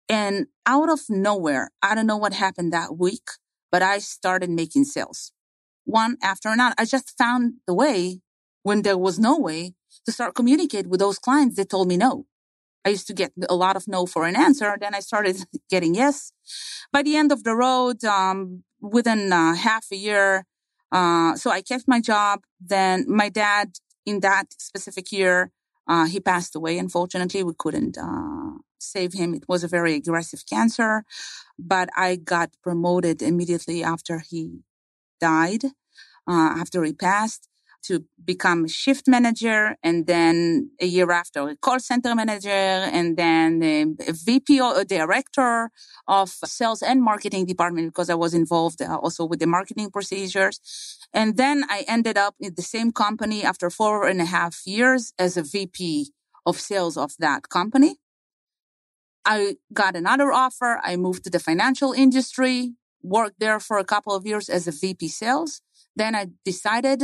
And 0.08 0.48
out 0.66 0.90
of 0.90 1.02
nowhere, 1.08 1.70
I 1.84 1.94
don't 1.94 2.08
know 2.08 2.18
what 2.18 2.34
happened 2.34 2.74
that 2.74 2.98
week, 2.98 3.30
but 3.72 3.84
I 3.84 4.00
started 4.00 4.50
making 4.50 4.86
sales 4.86 5.32
one 5.86 6.18
after 6.24 6.50
another. 6.50 6.76
I 6.78 6.86
just 6.86 7.16
found 7.18 7.56
the 7.68 7.74
way 7.74 8.22
when 8.64 8.82
there 8.82 8.98
was 8.98 9.20
no 9.20 9.38
way 9.38 9.74
to 10.06 10.12
start 10.12 10.36
communicate 10.36 10.88
with 10.88 11.00
those 11.00 11.20
clients 11.20 11.56
that 11.58 11.70
told 11.70 11.88
me 11.88 11.98
no. 11.98 12.26
I 12.90 12.94
used 12.94 13.08
to 13.08 13.14
get 13.14 13.32
a 13.48 13.56
lot 13.56 13.76
of 13.76 13.88
no 13.88 14.06
for 14.08 14.26
an 14.26 14.36
answer. 14.36 14.76
Then 14.84 14.96
I 14.96 15.02
started 15.10 15.36
getting 15.74 15.94
yes. 15.94 16.32
By 16.92 17.04
the 17.04 17.16
end 17.16 17.32
of 17.32 17.44
the 17.44 17.56
road, 17.56 18.04
um, 18.04 18.64
within 18.82 19.32
uh, 19.32 19.54
half 19.56 19.86
a 19.92 19.96
year, 19.96 20.46
uh, 20.92 21.36
so 21.36 21.52
I 21.52 21.62
kept 21.62 21.86
my 21.88 22.02
job. 22.02 22.38
Then 22.74 23.06
my 23.08 23.30
dad, 23.30 23.68
in 24.06 24.22
that 24.22 24.48
specific 24.70 25.12
year, 25.12 25.52
uh, 25.88 26.06
he 26.06 26.20
passed 26.20 26.56
away. 26.56 26.80
Unfortunately, 26.80 27.44
we 27.44 27.54
couldn't 27.64 27.96
uh, 27.98 28.54
save 28.80 29.14
him. 29.14 29.36
It 29.36 29.46
was 29.48 29.64
a 29.64 29.68
very 29.78 29.94
aggressive 29.94 30.44
cancer, 30.54 31.04
but 31.60 31.90
I 31.96 32.16
got 32.16 32.50
promoted 32.64 33.22
immediately 33.22 33.84
after 33.84 34.24
he 34.30 34.62
died. 35.22 35.64
Uh, 36.28 36.54
after 36.62 36.84
he 36.84 36.94
passed, 36.94 37.49
to 37.84 38.06
become 38.24 38.66
a 38.66 38.68
shift 38.68 39.08
manager 39.08 39.76
and 39.84 40.08
then 40.08 40.72
a 40.82 40.86
year 40.86 41.12
after 41.12 41.50
a 41.50 41.56
call 41.56 41.80
center 41.80 42.14
manager 42.16 42.50
and 42.50 43.18
then 43.18 43.64
a 43.64 44.14
VP 44.14 44.60
or 44.62 44.80
a 44.80 44.86
director 44.86 45.70
of 46.08 46.30
sales 46.30 46.82
and 46.82 47.02
marketing 47.02 47.46
department 47.46 47.88
because 47.88 48.10
I 48.10 48.16
was 48.16 48.34
involved 48.34 48.82
uh, 48.82 48.98
also 48.98 49.26
with 49.26 49.40
the 49.40 49.48
marketing 49.48 49.92
procedures. 49.92 50.60
And 51.14 51.38
then 51.38 51.64
I 51.70 51.86
ended 51.88 52.18
up 52.18 52.36
in 52.40 52.54
the 52.56 52.62
same 52.62 52.92
company 52.92 53.44
after 53.44 53.70
four 53.70 54.08
and 54.08 54.22
a 54.22 54.26
half 54.26 54.62
years 54.66 55.14
as 55.18 55.38
a 55.38 55.44
VP 55.44 56.12
of 56.46 56.60
sales 56.60 56.98
of 56.98 57.14
that 57.20 57.50
company. 57.50 57.98
I 59.26 59.58
got 59.74 59.96
another 59.96 60.32
offer. 60.32 60.80
I 60.84 60.96
moved 60.96 61.24
to 61.26 61.30
the 61.30 61.40
financial 61.40 61.94
industry, 61.94 62.74
worked 63.02 63.40
there 63.40 63.60
for 63.60 63.78
a 63.78 63.84
couple 63.84 64.16
of 64.16 64.26
years 64.26 64.50
as 64.50 64.68
a 64.68 64.72
VP 64.72 65.08
sales. 65.10 65.62
Then 65.96 66.16
I 66.16 66.28
decided 66.46 67.04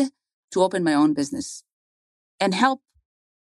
to 0.51 0.63
open 0.63 0.83
my 0.83 0.93
own 0.93 1.13
business 1.13 1.63
and 2.39 2.53
help 2.53 2.81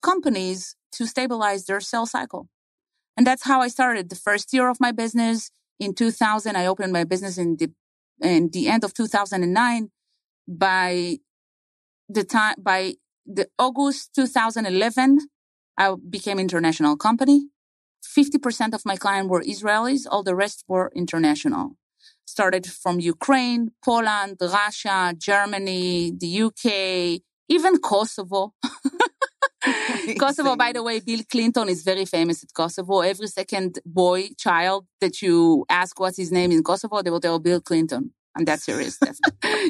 companies 0.03 0.77
to 0.93 1.07
stabilize 1.07 1.65
their 1.65 1.81
sales 1.81 2.11
cycle. 2.11 2.49
And 3.17 3.27
that's 3.27 3.45
how 3.45 3.61
I 3.61 3.69
started 3.69 4.09
the 4.09 4.17
first 4.17 4.53
year 4.53 4.69
of 4.69 4.81
my 4.81 4.93
business. 4.93 5.51
In 5.79 5.95
2000, 5.95 6.57
I 6.57 6.67
opened 6.67 6.93
my 6.93 7.05
business 7.05 7.39
in 7.39 7.57
the, 7.57 7.71
in 8.21 8.51
the 8.51 8.69
end 8.69 8.85
of 8.85 8.95
2009. 8.95 9.91
By 10.49 11.19
the 12.09 12.25
time, 12.25 12.57
by 12.59 12.95
the 13.27 13.49
August 13.59 14.15
2011, 14.15 15.19
I 15.79 15.95
became 16.09 16.39
international 16.39 16.97
company. 16.97 17.49
50% 18.05 18.75
of 18.75 18.85
my 18.85 18.97
clients 18.97 19.31
were 19.31 19.43
Israelis. 19.43 20.07
All 20.11 20.23
the 20.23 20.35
rest 20.35 20.65
were 20.67 20.91
international 20.95 21.77
started 22.33 22.65
from 22.83 22.95
Ukraine, 23.15 23.63
Poland, 23.89 24.37
Russia, 24.41 24.99
Germany, 25.29 26.13
the 26.23 26.31
UK, 26.47 26.65
even 27.57 27.75
Kosovo. 27.91 28.43
Kosovo, 30.23 30.57
by 30.57 30.71
the 30.73 30.83
way, 30.83 30.97
Bill 31.09 31.23
Clinton 31.31 31.69
is 31.69 31.81
very 31.91 32.07
famous 32.17 32.43
at 32.43 32.55
Kosovo. 32.59 33.01
Every 33.13 33.29
second 33.29 33.71
boy, 33.85 34.19
child 34.47 34.87
that 35.03 35.15
you 35.23 35.65
ask 35.69 35.93
what's 36.01 36.17
his 36.17 36.33
name 36.33 36.51
in 36.57 36.63
Kosovo, 36.63 37.03
they 37.03 37.11
will 37.11 37.21
tell 37.21 37.39
Bill 37.39 37.61
Clinton. 37.61 38.05
I'm 38.35 38.45
that 38.47 38.61
serious. 38.61 38.99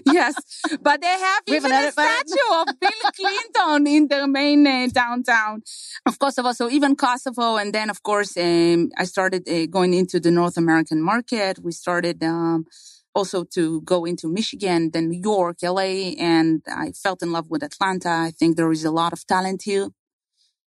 yes. 0.06 0.34
But 0.80 1.00
they 1.02 1.08
have 1.08 1.42
we 1.48 1.56
even 1.56 1.72
a 1.72 1.90
statue 1.90 2.52
of 2.52 2.66
Bill 2.80 3.10
Clinton 3.16 3.86
in 3.86 4.08
their 4.08 4.26
main 4.26 4.66
uh, 4.66 4.88
downtown 4.92 5.62
of 6.06 6.18
Kosovo. 6.18 6.52
So 6.52 6.70
even 6.70 6.94
Kosovo. 6.94 7.56
And 7.56 7.72
then, 7.72 7.90
of 7.90 8.02
course, 8.02 8.36
um, 8.36 8.90
I 8.96 9.04
started 9.04 9.48
uh, 9.48 9.66
going 9.66 9.94
into 9.94 10.20
the 10.20 10.30
North 10.30 10.56
American 10.56 11.02
market. 11.02 11.58
We 11.58 11.72
started, 11.72 12.22
um, 12.22 12.66
also 13.14 13.44
to 13.44 13.82
go 13.82 14.04
into 14.04 14.26
Michigan, 14.28 14.90
then 14.90 15.10
New 15.10 15.20
York, 15.20 15.58
LA, 15.62 16.14
and 16.18 16.62
I 16.66 16.92
felt 16.92 17.22
in 17.22 17.30
love 17.30 17.50
with 17.50 17.62
Atlanta. 17.62 18.08
I 18.08 18.30
think 18.30 18.56
there 18.56 18.72
is 18.72 18.84
a 18.84 18.90
lot 18.90 19.12
of 19.12 19.26
talent 19.26 19.62
here. 19.64 19.88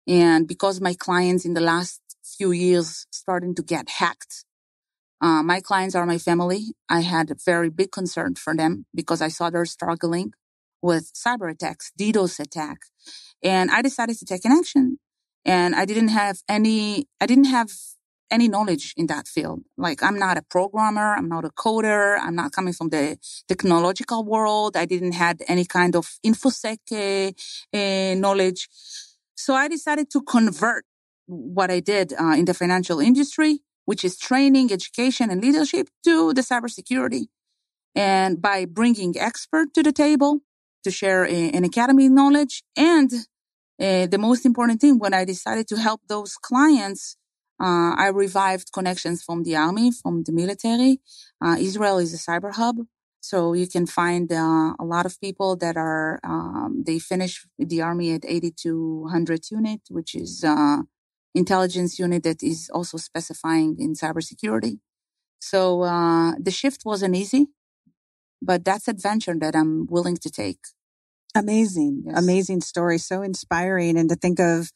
And 0.06 0.46
because 0.46 0.80
my 0.80 0.94
clients 0.94 1.44
in 1.44 1.54
the 1.54 1.60
last 1.60 2.00
few 2.22 2.52
years 2.52 3.06
starting 3.10 3.54
to 3.56 3.62
get 3.62 3.88
hacked 3.88 4.44
uh, 5.20 5.42
my 5.42 5.60
clients 5.60 5.94
are 5.94 6.06
my 6.06 6.18
family. 6.18 6.74
I 6.88 7.00
had 7.00 7.30
a 7.30 7.36
very 7.44 7.70
big 7.70 7.90
concern 7.90 8.34
for 8.36 8.54
them 8.54 8.86
because 8.94 9.20
I 9.20 9.28
saw 9.28 9.50
they're 9.50 9.64
struggling 9.64 10.32
with 10.80 11.12
cyber 11.12 11.50
attacks, 11.50 11.92
DDoS 11.98 12.38
attack. 12.38 12.78
And 13.42 13.70
I 13.70 13.82
decided 13.82 14.18
to 14.18 14.24
take 14.24 14.44
an 14.44 14.52
action. 14.52 14.98
And 15.44 15.74
I 15.74 15.84
didn't 15.84 16.08
have 16.08 16.38
any, 16.48 17.08
I 17.20 17.26
didn't 17.26 17.44
have 17.46 17.70
any 18.30 18.48
knowledge 18.48 18.94
in 18.96 19.06
that 19.06 19.26
field. 19.26 19.62
Like 19.76 20.02
I'm 20.02 20.18
not 20.18 20.36
a 20.36 20.42
programmer. 20.42 21.14
I'm 21.14 21.28
not 21.28 21.44
a 21.44 21.50
coder. 21.50 22.18
I'm 22.20 22.36
not 22.36 22.52
coming 22.52 22.72
from 22.72 22.90
the 22.90 23.18
technological 23.48 24.24
world. 24.24 24.76
I 24.76 24.84
didn't 24.84 25.12
have 25.12 25.38
any 25.48 25.64
kind 25.64 25.96
of 25.96 26.06
infosec 26.24 26.78
uh, 26.92 27.32
uh, 27.76 28.14
knowledge. 28.14 28.68
So 29.34 29.54
I 29.54 29.68
decided 29.68 30.10
to 30.10 30.22
convert 30.22 30.84
what 31.26 31.70
I 31.70 31.80
did 31.80 32.12
uh, 32.12 32.34
in 32.36 32.44
the 32.44 32.54
financial 32.54 33.00
industry 33.00 33.60
which 33.88 34.04
is 34.04 34.18
training, 34.18 34.70
education, 34.70 35.30
and 35.30 35.40
leadership 35.40 35.86
to 36.04 36.34
the 36.34 36.42
cybersecurity. 36.42 37.24
And 37.94 38.32
by 38.48 38.66
bringing 38.66 39.12
expert 39.18 39.72
to 39.76 39.82
the 39.82 39.92
table 39.92 40.32
to 40.84 40.90
share 40.90 41.24
a, 41.24 41.40
an 41.56 41.64
academy 41.64 42.06
knowledge 42.10 42.54
and 42.76 43.10
uh, 43.80 44.06
the 44.14 44.18
most 44.18 44.44
important 44.44 44.82
thing, 44.82 44.98
when 44.98 45.14
I 45.14 45.24
decided 45.24 45.68
to 45.68 45.76
help 45.76 46.02
those 46.06 46.34
clients, 46.36 47.16
uh, 47.66 47.92
I 48.04 48.08
revived 48.08 48.72
connections 48.72 49.22
from 49.22 49.44
the 49.44 49.56
army, 49.56 49.90
from 49.90 50.22
the 50.24 50.32
military. 50.32 51.00
Uh, 51.42 51.56
Israel 51.58 51.96
is 51.96 52.12
a 52.12 52.18
cyber 52.18 52.52
hub. 52.52 52.76
So 53.20 53.54
you 53.54 53.66
can 53.66 53.86
find 53.86 54.30
uh, 54.30 54.74
a 54.78 54.84
lot 54.94 55.06
of 55.06 55.18
people 55.18 55.56
that 55.56 55.76
are, 55.78 56.20
um, 56.24 56.84
they 56.86 56.98
finish 56.98 57.46
the 57.58 57.80
army 57.80 58.12
at 58.12 58.24
80 58.26 58.50
to 58.64 59.00
100 59.00 59.50
unit, 59.50 59.80
which 59.88 60.14
is 60.14 60.44
uh, 60.44 60.82
intelligence 61.34 61.98
unit 61.98 62.22
that 62.22 62.42
is 62.42 62.70
also 62.72 62.96
specifying 62.96 63.76
in 63.78 63.94
cybersecurity. 63.94 64.78
So 65.40 65.82
uh, 65.82 66.32
the 66.38 66.50
shift 66.50 66.82
wasn't 66.84 67.14
easy, 67.16 67.46
but 68.42 68.64
that's 68.64 68.88
adventure 68.88 69.36
that 69.40 69.54
I'm 69.54 69.86
willing 69.86 70.16
to 70.16 70.30
take. 70.30 70.58
Amazing, 71.34 72.04
yes. 72.06 72.18
amazing 72.18 72.60
story, 72.62 72.98
so 72.98 73.22
inspiring, 73.22 73.98
and 73.98 74.08
to 74.08 74.16
think 74.16 74.40
of 74.40 74.70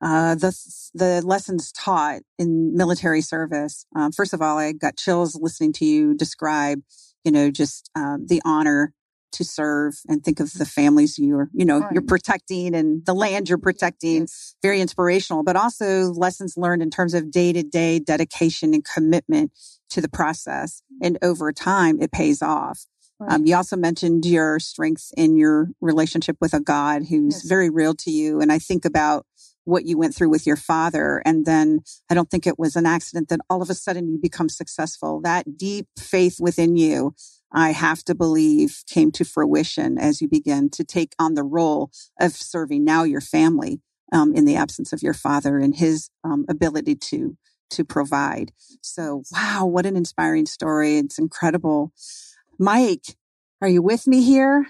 uh, 0.00 0.34
the 0.34 0.54
the 0.92 1.22
lessons 1.24 1.72
taught 1.72 2.20
in 2.38 2.76
military 2.76 3.22
service. 3.22 3.86
Um, 3.96 4.12
first 4.12 4.34
of 4.34 4.42
all, 4.42 4.58
I 4.58 4.72
got 4.72 4.96
chills 4.96 5.38
listening 5.40 5.72
to 5.74 5.84
you 5.84 6.14
describe, 6.14 6.80
you 7.24 7.32
know, 7.32 7.50
just 7.50 7.90
um, 7.96 8.26
the 8.26 8.42
honor 8.44 8.92
to 9.34 9.44
serve 9.44 9.94
and 10.08 10.24
think 10.24 10.40
of 10.40 10.52
the 10.54 10.66
families 10.66 11.18
you're, 11.18 11.50
you 11.52 11.64
know, 11.64 11.80
right. 11.80 11.92
you're 11.92 12.02
protecting 12.02 12.74
and 12.74 13.04
the 13.06 13.14
land 13.14 13.48
you're 13.48 13.58
protecting. 13.58 14.22
Yes. 14.22 14.54
Very 14.62 14.80
inspirational, 14.80 15.42
but 15.42 15.56
also 15.56 16.12
lessons 16.12 16.56
learned 16.56 16.82
in 16.82 16.90
terms 16.90 17.14
of 17.14 17.30
day 17.30 17.52
to 17.52 17.62
day 17.62 17.98
dedication 17.98 18.74
and 18.74 18.84
commitment 18.84 19.52
to 19.90 20.00
the 20.00 20.08
process. 20.08 20.82
And 21.02 21.18
over 21.22 21.52
time, 21.52 22.00
it 22.00 22.12
pays 22.12 22.42
off. 22.42 22.86
Right. 23.20 23.32
Um, 23.32 23.46
you 23.46 23.54
also 23.54 23.76
mentioned 23.76 24.26
your 24.26 24.58
strength 24.58 25.10
in 25.16 25.36
your 25.36 25.68
relationship 25.80 26.36
with 26.40 26.52
a 26.52 26.60
God 26.60 27.02
who's 27.08 27.34
yes. 27.34 27.44
very 27.46 27.70
real 27.70 27.94
to 27.94 28.10
you. 28.10 28.40
And 28.40 28.50
I 28.50 28.58
think 28.58 28.84
about 28.84 29.26
what 29.64 29.86
you 29.86 29.96
went 29.96 30.14
through 30.14 30.28
with 30.28 30.46
your 30.46 30.56
father. 30.56 31.22
And 31.24 31.46
then 31.46 31.80
I 32.10 32.14
don't 32.14 32.30
think 32.30 32.46
it 32.46 32.58
was 32.58 32.76
an 32.76 32.86
accident 32.86 33.28
that 33.28 33.40
all 33.48 33.62
of 33.62 33.70
a 33.70 33.74
sudden 33.74 34.10
you 34.10 34.18
become 34.20 34.48
successful. 34.48 35.20
That 35.22 35.56
deep 35.56 35.86
faith 35.98 36.38
within 36.40 36.76
you, 36.76 37.14
I 37.54 37.72
have 37.72 38.04
to 38.06 38.16
believe 38.16 38.84
came 38.88 39.12
to 39.12 39.24
fruition 39.24 39.98
as 39.98 40.22
you 40.22 40.28
begin 40.28 40.70
to 40.70 40.84
take 40.84 41.14
on 41.18 41.34
the 41.34 41.44
role 41.44 41.90
of 42.20 42.32
serving 42.32 42.84
now 42.84 43.04
your 43.04 43.22
family 43.22 43.80
um, 44.12 44.34
in 44.34 44.46
the 44.46 44.56
absence 44.56 44.92
of 44.92 45.02
your 45.02 45.14
father 45.14 45.58
and 45.58 45.76
his 45.76 46.10
um, 46.24 46.46
ability 46.50 46.96
to 46.96 47.38
to 47.70 47.84
provide. 47.84 48.52
So, 48.82 49.24
wow, 49.32 49.66
what 49.66 49.86
an 49.86 49.96
inspiring 49.96 50.46
story. 50.46 50.98
It's 50.98 51.18
incredible. 51.18 51.92
Mike, 52.58 53.16
are 53.62 53.68
you 53.68 53.82
with 53.82 54.06
me 54.06 54.22
here? 54.22 54.68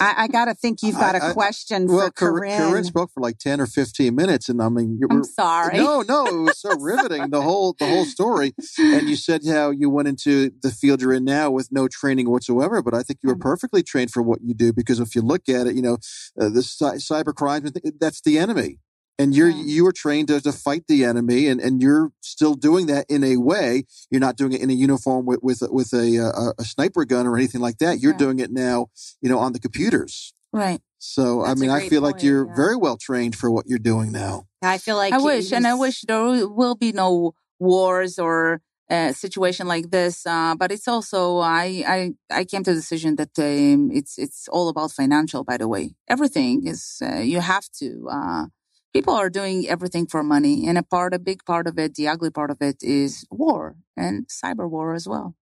I, 0.00 0.14
I 0.18 0.28
got 0.28 0.46
to 0.46 0.54
think 0.54 0.82
you've 0.82 0.96
got 0.96 1.14
a 1.14 1.24
I, 1.24 1.32
question 1.32 1.90
I, 1.90 1.92
well, 1.92 2.06
for 2.06 2.40
Karin. 2.40 2.56
Karin 2.56 2.84
spoke 2.84 3.10
for 3.12 3.20
like 3.20 3.38
ten 3.38 3.60
or 3.60 3.66
fifteen 3.66 4.14
minutes, 4.14 4.48
and 4.48 4.62
I 4.62 4.68
mean, 4.68 4.98
you 5.00 5.08
I'm 5.10 5.24
sorry. 5.24 5.76
No, 5.76 6.02
no, 6.02 6.26
it 6.26 6.44
was 6.44 6.60
so 6.60 6.76
riveting 6.80 7.30
the 7.30 7.42
whole 7.42 7.74
the 7.78 7.86
whole 7.86 8.04
story. 8.04 8.54
And 8.78 9.08
you 9.08 9.16
said 9.16 9.42
how 9.46 9.70
you 9.70 9.90
went 9.90 10.08
into 10.08 10.52
the 10.62 10.70
field 10.70 11.00
you're 11.00 11.12
in 11.12 11.24
now 11.24 11.50
with 11.50 11.70
no 11.70 11.88
training 11.88 12.30
whatsoever, 12.30 12.82
but 12.82 12.94
I 12.94 13.02
think 13.02 13.20
you 13.22 13.28
were 13.28 13.36
mm. 13.36 13.40
perfectly 13.40 13.82
trained 13.82 14.10
for 14.10 14.22
what 14.22 14.40
you 14.42 14.54
do 14.54 14.72
because 14.72 15.00
if 15.00 15.14
you 15.14 15.22
look 15.22 15.48
at 15.48 15.66
it, 15.66 15.74
you 15.74 15.82
know, 15.82 15.98
uh, 16.40 16.48
the 16.48 16.60
cyber 16.60 17.34
crimes 17.34 17.72
that's 17.98 18.20
the 18.20 18.38
enemy 18.38 18.78
and 19.22 19.34
you're 19.34 19.48
yeah. 19.48 19.64
you 19.64 19.84
were 19.84 19.92
trained 19.92 20.28
to, 20.28 20.40
to 20.40 20.52
fight 20.52 20.84
the 20.88 21.04
enemy 21.04 21.46
and, 21.46 21.60
and 21.60 21.80
you're 21.80 22.10
still 22.20 22.54
doing 22.54 22.86
that 22.86 23.06
in 23.08 23.22
a 23.24 23.36
way 23.36 23.84
you're 24.10 24.20
not 24.20 24.36
doing 24.36 24.52
it 24.52 24.60
in 24.60 24.70
a 24.70 24.74
uniform 24.74 25.24
with 25.26 25.40
with, 25.42 25.62
with 25.70 25.92
a, 25.92 26.16
a, 26.16 26.60
a 26.60 26.64
sniper 26.64 27.04
gun 27.04 27.26
or 27.26 27.36
anything 27.36 27.60
like 27.60 27.78
that 27.78 28.00
you're 28.00 28.12
yeah. 28.12 28.18
doing 28.18 28.38
it 28.40 28.50
now 28.50 28.86
you 29.20 29.28
know 29.28 29.38
on 29.38 29.52
the 29.52 29.60
computers 29.60 30.34
right 30.52 30.80
so 30.98 31.42
That's 31.42 31.50
i 31.50 31.60
mean 31.60 31.70
i 31.70 31.80
feel 31.88 32.02
point, 32.02 32.14
like 32.14 32.22
you're 32.22 32.46
yeah. 32.46 32.54
very 32.56 32.76
well 32.76 32.96
trained 32.96 33.36
for 33.36 33.50
what 33.50 33.66
you're 33.66 33.78
doing 33.78 34.12
now 34.12 34.46
i 34.62 34.78
feel 34.78 34.96
like 34.96 35.12
i 35.12 35.18
wish 35.18 35.52
and 35.52 35.66
i 35.66 35.74
wish 35.74 36.02
there 36.02 36.48
will 36.48 36.74
be 36.74 36.92
no 36.92 37.34
wars 37.58 38.18
or 38.18 38.60
a 38.90 39.14
situation 39.14 39.66
like 39.66 39.90
this. 39.90 40.26
Uh, 40.26 40.54
but 40.54 40.70
it's 40.70 40.86
also 40.86 41.38
I, 41.38 41.82
I 41.86 42.10
I 42.30 42.44
came 42.44 42.62
to 42.64 42.72
the 42.72 42.80
decision 42.80 43.16
that 43.16 43.30
um, 43.38 43.90
it's 43.90 44.18
it's 44.18 44.48
all 44.48 44.68
about 44.68 44.92
financial. 44.92 45.44
By 45.44 45.56
the 45.56 45.66
way, 45.66 45.94
everything 46.08 46.66
is 46.66 47.00
uh, 47.02 47.20
you 47.20 47.40
have 47.40 47.66
to 47.78 48.08
uh, 48.10 48.44
people 48.92 49.14
are 49.14 49.30
doing 49.30 49.68
everything 49.68 50.06
for 50.06 50.22
money. 50.22 50.66
And 50.66 50.78
a 50.78 50.82
part, 50.82 51.14
a 51.14 51.18
big 51.18 51.44
part 51.44 51.66
of 51.66 51.78
it, 51.78 51.94
the 51.94 52.08
ugly 52.08 52.30
part 52.30 52.50
of 52.50 52.58
it 52.60 52.82
is 52.82 53.26
war 53.30 53.76
and 53.96 54.26
cyber 54.28 54.68
war 54.68 54.94
as 54.94 55.08
well. 55.08 55.34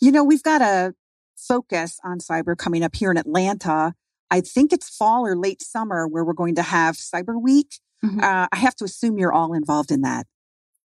You 0.00 0.12
know, 0.12 0.24
we've 0.24 0.42
got 0.42 0.62
a 0.62 0.94
focus 1.36 1.98
on 2.04 2.18
cyber 2.18 2.56
coming 2.56 2.82
up 2.82 2.96
here 2.96 3.10
in 3.10 3.16
Atlanta. 3.16 3.94
I 4.30 4.40
think 4.40 4.72
it's 4.72 4.88
fall 4.88 5.26
or 5.26 5.36
late 5.36 5.62
summer 5.62 6.06
where 6.08 6.24
we're 6.24 6.32
going 6.32 6.56
to 6.56 6.62
have 6.62 6.96
Cyber 6.96 7.40
Week. 7.40 7.78
Mm-hmm. 8.04 8.20
Uh, 8.20 8.46
I 8.50 8.56
have 8.56 8.74
to 8.76 8.84
assume 8.84 9.18
you're 9.18 9.32
all 9.32 9.54
involved 9.54 9.90
in 9.90 10.02
that. 10.02 10.26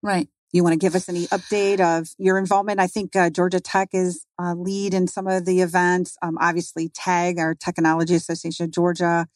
Right. 0.02 0.28
You 0.52 0.62
want 0.62 0.72
to 0.72 0.78
give 0.78 0.94
us 0.94 1.08
any 1.08 1.26
update 1.26 1.80
of 1.80 2.08
your 2.18 2.38
involvement? 2.38 2.80
I 2.80 2.86
think 2.86 3.14
uh, 3.14 3.30
Georgia 3.30 3.60
Tech 3.60 3.90
is 3.92 4.24
uh, 4.40 4.54
lead 4.54 4.94
in 4.94 5.06
some 5.06 5.26
of 5.26 5.44
the 5.44 5.60
events. 5.60 6.16
Um, 6.22 6.38
obviously, 6.40 6.88
TAG, 6.88 7.38
our 7.38 7.54
Technology 7.54 8.14
Association 8.14 8.64
of 8.64 8.70
Georgia, 8.70 9.26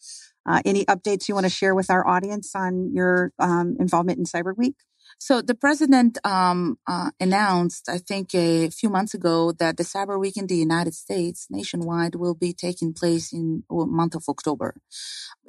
uh, 0.47 0.63
any 0.65 0.85
updates 0.87 1.29
you 1.29 1.35
want 1.35 1.47
to 1.47 1.51
share 1.51 1.75
with 1.75 1.91
our 1.91 2.07
audience 2.07 2.55
on 2.55 2.93
your 2.93 3.33
um, 3.39 3.77
involvement 3.79 4.19
in 4.19 4.25
Cyber 4.25 4.57
Week? 4.57 4.77
So 5.19 5.43
the 5.43 5.55
president 5.55 6.19
um, 6.25 6.79
uh, 6.87 7.11
announced, 7.21 7.89
I 7.89 7.99
think, 7.99 8.35
a 8.35 8.71
few 8.71 8.89
months 8.89 9.13
ago 9.13 9.53
that 9.53 9.77
the 9.77 9.83
Cyber 9.83 10.19
Week 10.19 10.37
in 10.37 10.47
the 10.47 10.57
United 10.57 10.95
States 10.95 11.47
nationwide 11.51 12.15
will 12.15 12.35
be 12.35 12.53
taking 12.53 12.95
place 12.95 13.33
in 13.33 13.65
the 13.69 13.87
month 13.87 14.15
of 14.15 14.25
October. 14.29 14.77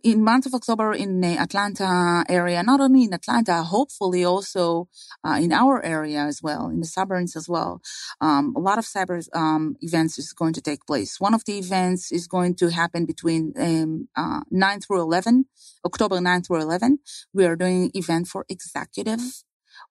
In 0.03 0.23
month 0.23 0.45
of 0.45 0.53
October 0.53 0.93
in 0.93 1.21
the 1.21 1.37
Atlanta 1.37 2.25
area, 2.27 2.63
not 2.63 2.81
only 2.81 3.03
in 3.03 3.13
Atlanta, 3.13 3.61
hopefully 3.61 4.23
also 4.25 4.87
uh, 5.23 5.37
in 5.39 5.51
our 5.51 5.83
area 5.83 6.21
as 6.21 6.41
well, 6.41 6.69
in 6.69 6.79
the 6.79 6.87
suburbs 6.87 7.35
as 7.35 7.47
well. 7.47 7.81
Um, 8.19 8.53
a 8.55 8.59
lot 8.59 8.79
of 8.79 8.85
cyber 8.85 9.23
um, 9.35 9.75
events 9.81 10.17
is 10.17 10.33
going 10.33 10.53
to 10.53 10.61
take 10.61 10.85
place. 10.87 11.19
One 11.19 11.35
of 11.35 11.45
the 11.45 11.57
events 11.59 12.11
is 12.11 12.27
going 12.27 12.55
to 12.55 12.69
happen 12.69 13.05
between 13.05 13.53
um, 13.57 14.07
uh, 14.15 14.41
9 14.49 14.79
through 14.81 15.01
11, 15.01 15.45
October 15.85 16.19
9 16.19 16.41
through 16.43 16.61
11. 16.61 16.99
We 17.33 17.45
are 17.45 17.55
doing 17.55 17.91
event 17.93 18.27
for 18.27 18.45
executive 18.49 19.43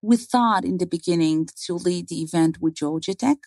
we 0.02 0.16
thought 0.16 0.64
in 0.64 0.78
the 0.78 0.86
beginning 0.86 1.48
to 1.66 1.74
lead 1.74 2.08
the 2.08 2.22
event 2.22 2.58
with 2.60 2.74
Georgia 2.74 3.14
Tech. 3.14 3.38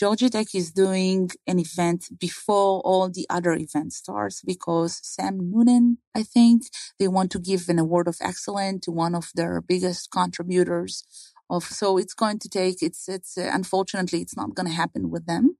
Georgia 0.00 0.30
Tech 0.30 0.54
is 0.54 0.72
doing 0.72 1.28
an 1.46 1.58
event 1.58 2.06
before 2.18 2.80
all 2.86 3.10
the 3.10 3.26
other 3.28 3.52
events 3.52 3.96
starts 3.96 4.40
because 4.40 4.98
Sam 5.02 5.50
Noonan, 5.50 5.98
I 6.14 6.22
think, 6.22 6.62
they 6.98 7.06
want 7.06 7.30
to 7.32 7.38
give 7.38 7.68
an 7.68 7.78
award 7.78 8.08
of 8.08 8.16
excellence 8.22 8.86
to 8.86 8.92
one 8.92 9.14
of 9.14 9.28
their 9.34 9.60
biggest 9.60 10.10
contributors 10.10 11.04
of 11.50 11.64
so 11.64 11.98
it's 11.98 12.14
going 12.14 12.38
to 12.38 12.48
take 12.48 12.76
it's 12.80 13.08
it's 13.08 13.36
uh, 13.36 13.50
unfortunately 13.52 14.20
it's 14.20 14.36
not 14.36 14.54
going 14.54 14.68
to 14.68 14.72
happen 14.82 15.10
with 15.10 15.26
them 15.26 15.56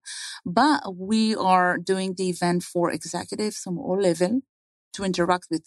but 0.46 0.80
we 0.94 1.34
are 1.34 1.76
doing 1.78 2.14
the 2.14 2.28
event 2.28 2.62
for 2.62 2.92
executives 2.92 3.58
from 3.58 3.76
all 3.76 4.00
level 4.00 4.40
to 4.94 5.02
interact 5.02 5.48
with 5.50 5.66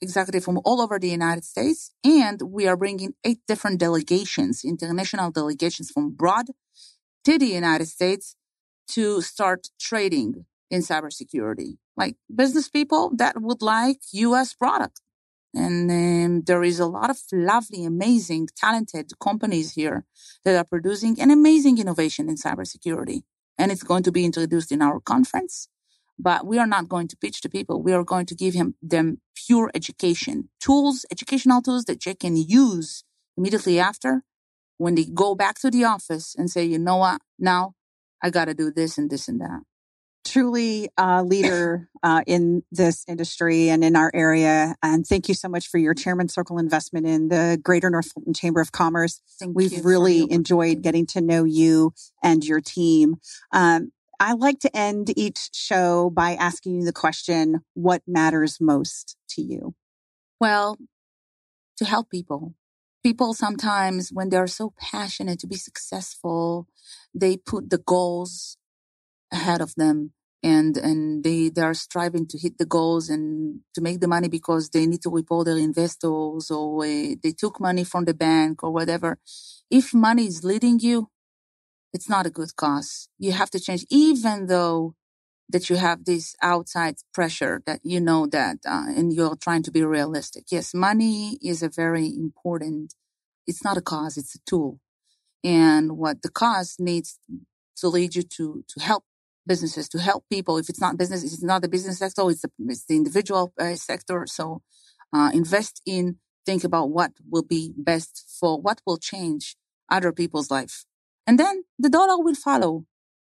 executive 0.00 0.44
from 0.44 0.60
all 0.64 0.80
over 0.80 0.98
the 0.98 1.08
United 1.08 1.44
States. 1.44 1.90
And 2.04 2.42
we 2.42 2.66
are 2.66 2.76
bringing 2.76 3.14
eight 3.24 3.40
different 3.48 3.80
delegations, 3.80 4.62
international 4.62 5.30
delegations 5.30 5.90
from 5.90 6.08
abroad 6.08 6.46
to 7.26 7.38
the 7.38 7.46
United 7.46 7.86
States 7.86 8.36
to 8.86 9.20
start 9.20 9.68
trading 9.80 10.46
in 10.70 10.80
cybersecurity. 10.80 11.76
Like 11.96 12.14
business 12.32 12.68
people 12.68 13.10
that 13.16 13.42
would 13.42 13.62
like 13.62 13.98
US 14.12 14.54
product. 14.54 15.00
And 15.52 15.90
um, 15.90 16.42
there 16.42 16.62
is 16.62 16.78
a 16.78 16.86
lot 16.86 17.10
of 17.10 17.18
lovely, 17.32 17.84
amazing, 17.84 18.48
talented 18.56 19.10
companies 19.18 19.72
here 19.72 20.04
that 20.44 20.54
are 20.54 20.64
producing 20.64 21.20
an 21.20 21.32
amazing 21.32 21.78
innovation 21.78 22.28
in 22.28 22.36
cybersecurity. 22.36 23.22
And 23.58 23.72
it's 23.72 23.82
going 23.82 24.04
to 24.04 24.12
be 24.12 24.24
introduced 24.24 24.70
in 24.70 24.80
our 24.80 25.00
conference 25.00 25.68
but 26.18 26.46
we 26.46 26.58
are 26.58 26.66
not 26.66 26.88
going 26.88 27.06
to 27.08 27.16
pitch 27.18 27.42
to 27.42 27.48
people. 27.50 27.82
We 27.82 27.92
are 27.92 28.02
going 28.02 28.24
to 28.24 28.34
give 28.34 28.54
him 28.54 28.74
them 28.80 29.20
pure 29.34 29.70
education 29.74 30.48
tools, 30.60 31.04
educational 31.10 31.60
tools 31.60 31.84
that 31.84 32.00
they 32.02 32.14
can 32.14 32.38
use 32.38 33.04
immediately 33.36 33.78
after 33.78 34.22
when 34.78 34.94
they 34.94 35.04
go 35.04 35.34
back 35.34 35.58
to 35.60 35.70
the 35.70 35.84
office 35.84 36.34
and 36.36 36.50
say, 36.50 36.64
you 36.64 36.78
know 36.78 36.96
what, 36.96 37.20
now 37.38 37.74
I 38.22 38.30
got 38.30 38.46
to 38.46 38.54
do 38.54 38.70
this 38.70 38.98
and 38.98 39.10
this 39.10 39.28
and 39.28 39.40
that. 39.40 39.62
Truly 40.24 40.88
a 40.98 41.22
leader 41.22 41.88
uh, 42.02 42.22
in 42.26 42.64
this 42.72 43.04
industry 43.06 43.68
and 43.68 43.84
in 43.84 43.94
our 43.94 44.10
area. 44.12 44.74
And 44.82 45.06
thank 45.06 45.28
you 45.28 45.34
so 45.34 45.48
much 45.48 45.68
for 45.68 45.78
your 45.78 45.94
Chairman 45.94 46.28
Circle 46.28 46.58
investment 46.58 47.06
in 47.06 47.28
the 47.28 47.60
Greater 47.62 47.90
North 47.90 48.10
Fulton 48.10 48.34
Chamber 48.34 48.60
of 48.60 48.72
Commerce. 48.72 49.20
Thank 49.38 49.56
We've 49.56 49.84
really 49.84 50.30
enjoyed 50.30 50.82
getting 50.82 51.06
to 51.06 51.20
know 51.20 51.44
you 51.44 51.92
and 52.24 52.44
your 52.44 52.60
team. 52.60 53.16
Um, 53.52 53.92
I 54.18 54.32
like 54.32 54.58
to 54.60 54.76
end 54.76 55.16
each 55.16 55.50
show 55.52 56.10
by 56.10 56.32
asking 56.32 56.74
you 56.80 56.84
the 56.84 56.92
question, 56.92 57.60
what 57.74 58.02
matters 58.06 58.58
most 58.60 59.16
to 59.30 59.42
you? 59.42 59.74
Well, 60.40 60.76
to 61.76 61.84
help 61.84 62.10
people. 62.10 62.54
People 63.06 63.34
sometimes, 63.34 64.10
when 64.12 64.30
they're 64.30 64.48
so 64.48 64.74
passionate 64.78 65.38
to 65.40 65.46
be 65.46 65.56
successful, 65.56 66.66
they 67.14 67.36
put 67.36 67.70
the 67.70 67.78
goals 67.78 68.56
ahead 69.32 69.60
of 69.60 69.74
them 69.76 70.12
and 70.42 70.76
and 70.76 71.24
they 71.24 71.48
they 71.50 71.62
are 71.62 71.74
striving 71.74 72.26
to 72.28 72.38
hit 72.38 72.58
the 72.58 72.66
goals 72.66 73.08
and 73.10 73.60
to 73.74 73.80
make 73.82 74.00
the 74.00 74.08
money 74.08 74.28
because 74.28 74.70
they 74.70 74.86
need 74.86 75.02
to 75.02 75.10
report 75.10 75.46
their 75.46 75.58
investors 75.58 76.50
or 76.50 76.84
uh, 76.84 77.14
they 77.22 77.32
took 77.42 77.60
money 77.60 77.84
from 77.84 78.04
the 78.06 78.14
bank 78.14 78.62
or 78.64 78.70
whatever 78.72 79.18
if 79.70 79.94
money 79.94 80.26
is 80.26 80.44
leading 80.44 80.78
you 80.80 80.98
it's 81.94 82.08
not 82.08 82.26
a 82.26 82.30
good 82.30 82.56
cause. 82.56 83.08
You 83.18 83.32
have 83.32 83.50
to 83.52 83.60
change, 83.60 83.86
even 83.90 84.46
though 84.46 84.94
that 85.48 85.70
you 85.70 85.76
have 85.76 86.04
this 86.04 86.34
outside 86.42 86.96
pressure 87.14 87.62
that 87.66 87.80
you 87.82 88.00
know 88.00 88.26
that, 88.26 88.58
uh, 88.66 88.86
and 88.88 89.12
you're 89.12 89.36
trying 89.36 89.62
to 89.62 89.70
be 89.70 89.84
realistic. 89.84 90.44
Yes, 90.50 90.74
money 90.74 91.38
is 91.42 91.62
a 91.62 91.68
very 91.68 92.06
important, 92.08 92.94
it's 93.46 93.64
not 93.64 93.76
a 93.76 93.80
cause, 93.80 94.16
it's 94.16 94.34
a 94.34 94.40
tool. 94.46 94.80
And 95.44 95.92
what 95.96 96.22
the 96.22 96.30
cause 96.30 96.76
needs 96.78 97.18
to 97.76 97.88
lead 97.88 98.16
you 98.16 98.22
to, 98.22 98.64
to 98.68 98.80
help 98.80 99.04
businesses, 99.46 99.88
to 99.90 100.00
help 100.00 100.24
people. 100.28 100.58
If 100.58 100.68
it's 100.68 100.80
not 100.80 100.98
business, 100.98 101.22
it's 101.22 101.42
not 101.42 101.62
the 101.62 101.68
business 101.68 101.98
sector, 101.98 102.28
it's 102.30 102.42
the, 102.42 102.50
it's 102.68 102.84
the 102.86 102.96
individual 102.96 103.52
uh, 103.60 103.76
sector. 103.76 104.24
So, 104.26 104.62
uh, 105.12 105.30
invest 105.32 105.80
in, 105.86 106.16
think 106.44 106.64
about 106.64 106.90
what 106.90 107.12
will 107.30 107.44
be 107.44 107.72
best 107.76 108.24
for 108.40 108.60
what 108.60 108.80
will 108.84 108.98
change 108.98 109.56
other 109.88 110.12
people's 110.12 110.50
life 110.50 110.84
and 111.26 111.38
then 111.38 111.64
the 111.78 111.90
dollar 111.90 112.22
will 112.22 112.34
follow. 112.34 112.84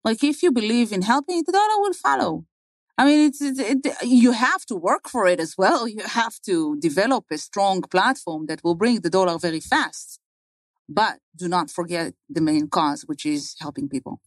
Like 0.04 0.24
if 0.24 0.44
you 0.44 0.52
believe 0.52 0.92
in 0.92 1.02
helping, 1.02 1.44
the 1.46 1.52
dollar 1.52 1.80
will 1.80 1.94
follow. 1.94 2.46
I 2.98 3.06
mean, 3.06 3.28
it's, 3.28 3.42
it, 3.42 3.86
it, 3.86 3.96
you 4.04 4.32
have 4.32 4.66
to 4.66 4.76
work 4.76 5.08
for 5.08 5.28
it 5.28 5.40
as 5.40 5.56
well. 5.58 5.88
You 5.98 6.04
have 6.04 6.40
to 6.46 6.78
develop 6.80 7.26
a 7.32 7.38
strong 7.38 7.82
platform 7.82 8.48
that 8.48 8.64
will 8.64 8.76
bring 8.76 9.02
the 9.02 9.10
dollar 9.10 9.38
very 9.38 9.60
fast. 9.60 10.20
But 10.90 11.20
do 11.36 11.48
not 11.48 11.70
forget 11.70 12.14
the 12.30 12.42
main 12.42 12.70
cause, 12.70 13.04
which 13.06 13.26
is 13.26 13.56
helping 13.60 13.90
people. 13.90 14.22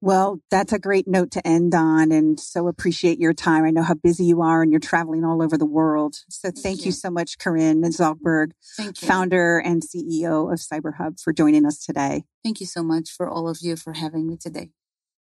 Well, 0.00 0.40
that's 0.50 0.72
a 0.72 0.78
great 0.78 1.08
note 1.08 1.30
to 1.30 1.46
end 1.46 1.74
on 1.74 2.12
and 2.12 2.38
so 2.38 2.68
appreciate 2.68 3.18
your 3.18 3.32
time. 3.32 3.64
I 3.64 3.70
know 3.70 3.82
how 3.82 3.94
busy 3.94 4.26
you 4.26 4.42
are 4.42 4.60
and 4.60 4.70
you're 4.70 4.78
traveling 4.78 5.24
all 5.24 5.42
over 5.42 5.56
the 5.56 5.64
world. 5.64 6.16
So 6.28 6.50
thank, 6.50 6.62
thank 6.62 6.78
you. 6.80 6.86
you. 6.86 6.92
so 6.92 7.10
much, 7.10 7.38
Karin 7.38 7.82
Zalcberg, 7.84 8.50
founder 8.96 9.58
and 9.58 9.82
CEO 9.82 10.52
of 10.52 10.58
CyberHub 10.60 11.22
for 11.22 11.32
joining 11.32 11.64
us 11.64 11.78
today. 11.78 12.24
Thank 12.42 12.60
you 12.60 12.66
so 12.66 12.82
much 12.82 13.10
for 13.10 13.28
all 13.28 13.48
of 13.48 13.58
you 13.62 13.76
for 13.76 13.94
having 13.94 14.26
me 14.26 14.36
today. 14.36 14.72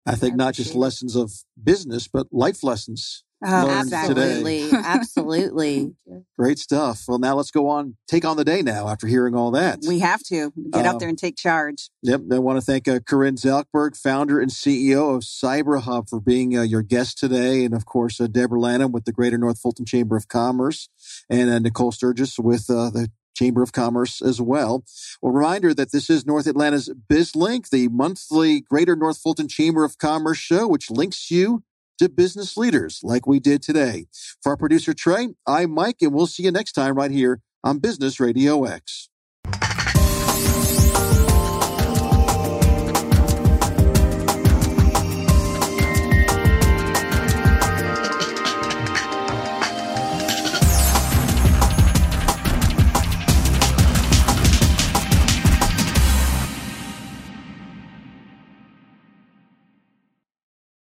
I 0.06 0.16
think 0.16 0.36
not 0.36 0.54
just 0.54 0.76
lessons 0.76 1.16
of 1.16 1.32
business, 1.64 2.08
but 2.08 2.28
life 2.32 2.64
lessons 2.64 3.24
Oh, 3.44 3.70
absolutely. 3.70 4.70
absolutely. 4.72 5.96
Great 6.38 6.60
stuff. 6.60 7.06
Well, 7.08 7.18
now 7.18 7.36
let's 7.36 7.50
go 7.50 7.70
on, 7.70 7.96
take 8.08 8.24
on 8.24 8.38
the 8.38 8.46
day 8.46 8.62
now 8.62 8.88
after 8.88 9.08
hearing 9.08 9.34
all 9.34 9.50
that. 9.52 9.80
We 9.88 10.00
have 10.00 10.22
to 10.26 10.52
get 10.72 10.86
uh, 10.86 10.90
out 10.90 11.00
there 11.00 11.10
and 11.10 11.18
take 11.18 11.38
charge. 11.38 11.90
Yep. 12.04 12.22
I 12.32 12.38
want 12.38 12.58
to 12.58 12.62
thank 12.62 12.88
uh, 12.88 13.00
Karin 13.00 13.36
Zalcberg, 13.36 13.98
founder 13.98 14.40
and 14.40 14.52
CEO 14.52 15.16
of 15.16 15.24
CyberHub, 15.24 16.08
for 16.08 16.20
being 16.20 16.56
uh, 16.56 16.62
your 16.62 16.84
guest 16.84 17.18
today. 17.18 17.66
And 17.66 17.74
of 17.74 17.86
course, 17.86 18.22
uh, 18.22 18.28
Deborah 18.28 18.60
Lanham 18.60 18.92
with 18.92 19.06
the 19.06 19.12
Greater 19.12 19.40
North 19.40 19.60
Fulton 19.60 19.86
Chamber 19.86 20.16
of 20.16 20.28
Commerce 20.28 20.88
and 21.28 21.50
uh, 21.50 21.58
Nicole 21.58 21.92
Sturgis 21.92 22.38
with 22.38 22.70
uh, 22.70 22.92
the 22.92 23.10
Chamber 23.36 23.62
of 23.63 23.72
Commerce 23.72 24.22
as 24.22 24.41
well. 24.41 24.84
A 25.24 25.30
reminder 25.30 25.74
that 25.74 25.91
this 25.91 26.10
is 26.10 26.26
North 26.26 26.48
Atlanta's 26.48 26.89
BizLink, 27.10 27.70
the 27.70 27.88
monthly 27.89 28.62
Greater 28.62 28.96
North 28.96 29.17
Fulton 29.17 29.48
Chamber 29.48 29.84
of 29.84 29.98
Commerce 29.98 30.38
show, 30.38 30.67
which 30.67 30.91
links 30.91 31.32
you 31.32 31.63
to 32.00 32.10
business 32.10 32.58
leaders 32.58 33.00
like 33.04 33.28
we 33.28 33.39
did 33.39 33.62
today. 33.62 34.06
For 34.41 34.52
our 34.52 34.58
producer, 34.58 34.94
Trey, 34.94 35.30
I'm 35.46 35.72
Mike, 35.72 35.98
and 36.02 36.13
we'll 36.13 36.28
see 36.28 36.44
you 36.44 36.52
next 36.52 36.72
time 36.74 36.96
right 36.96 37.12
here 37.12 37.41
on 37.63 37.80
Business 37.80 38.17
RadioX. 38.17 39.10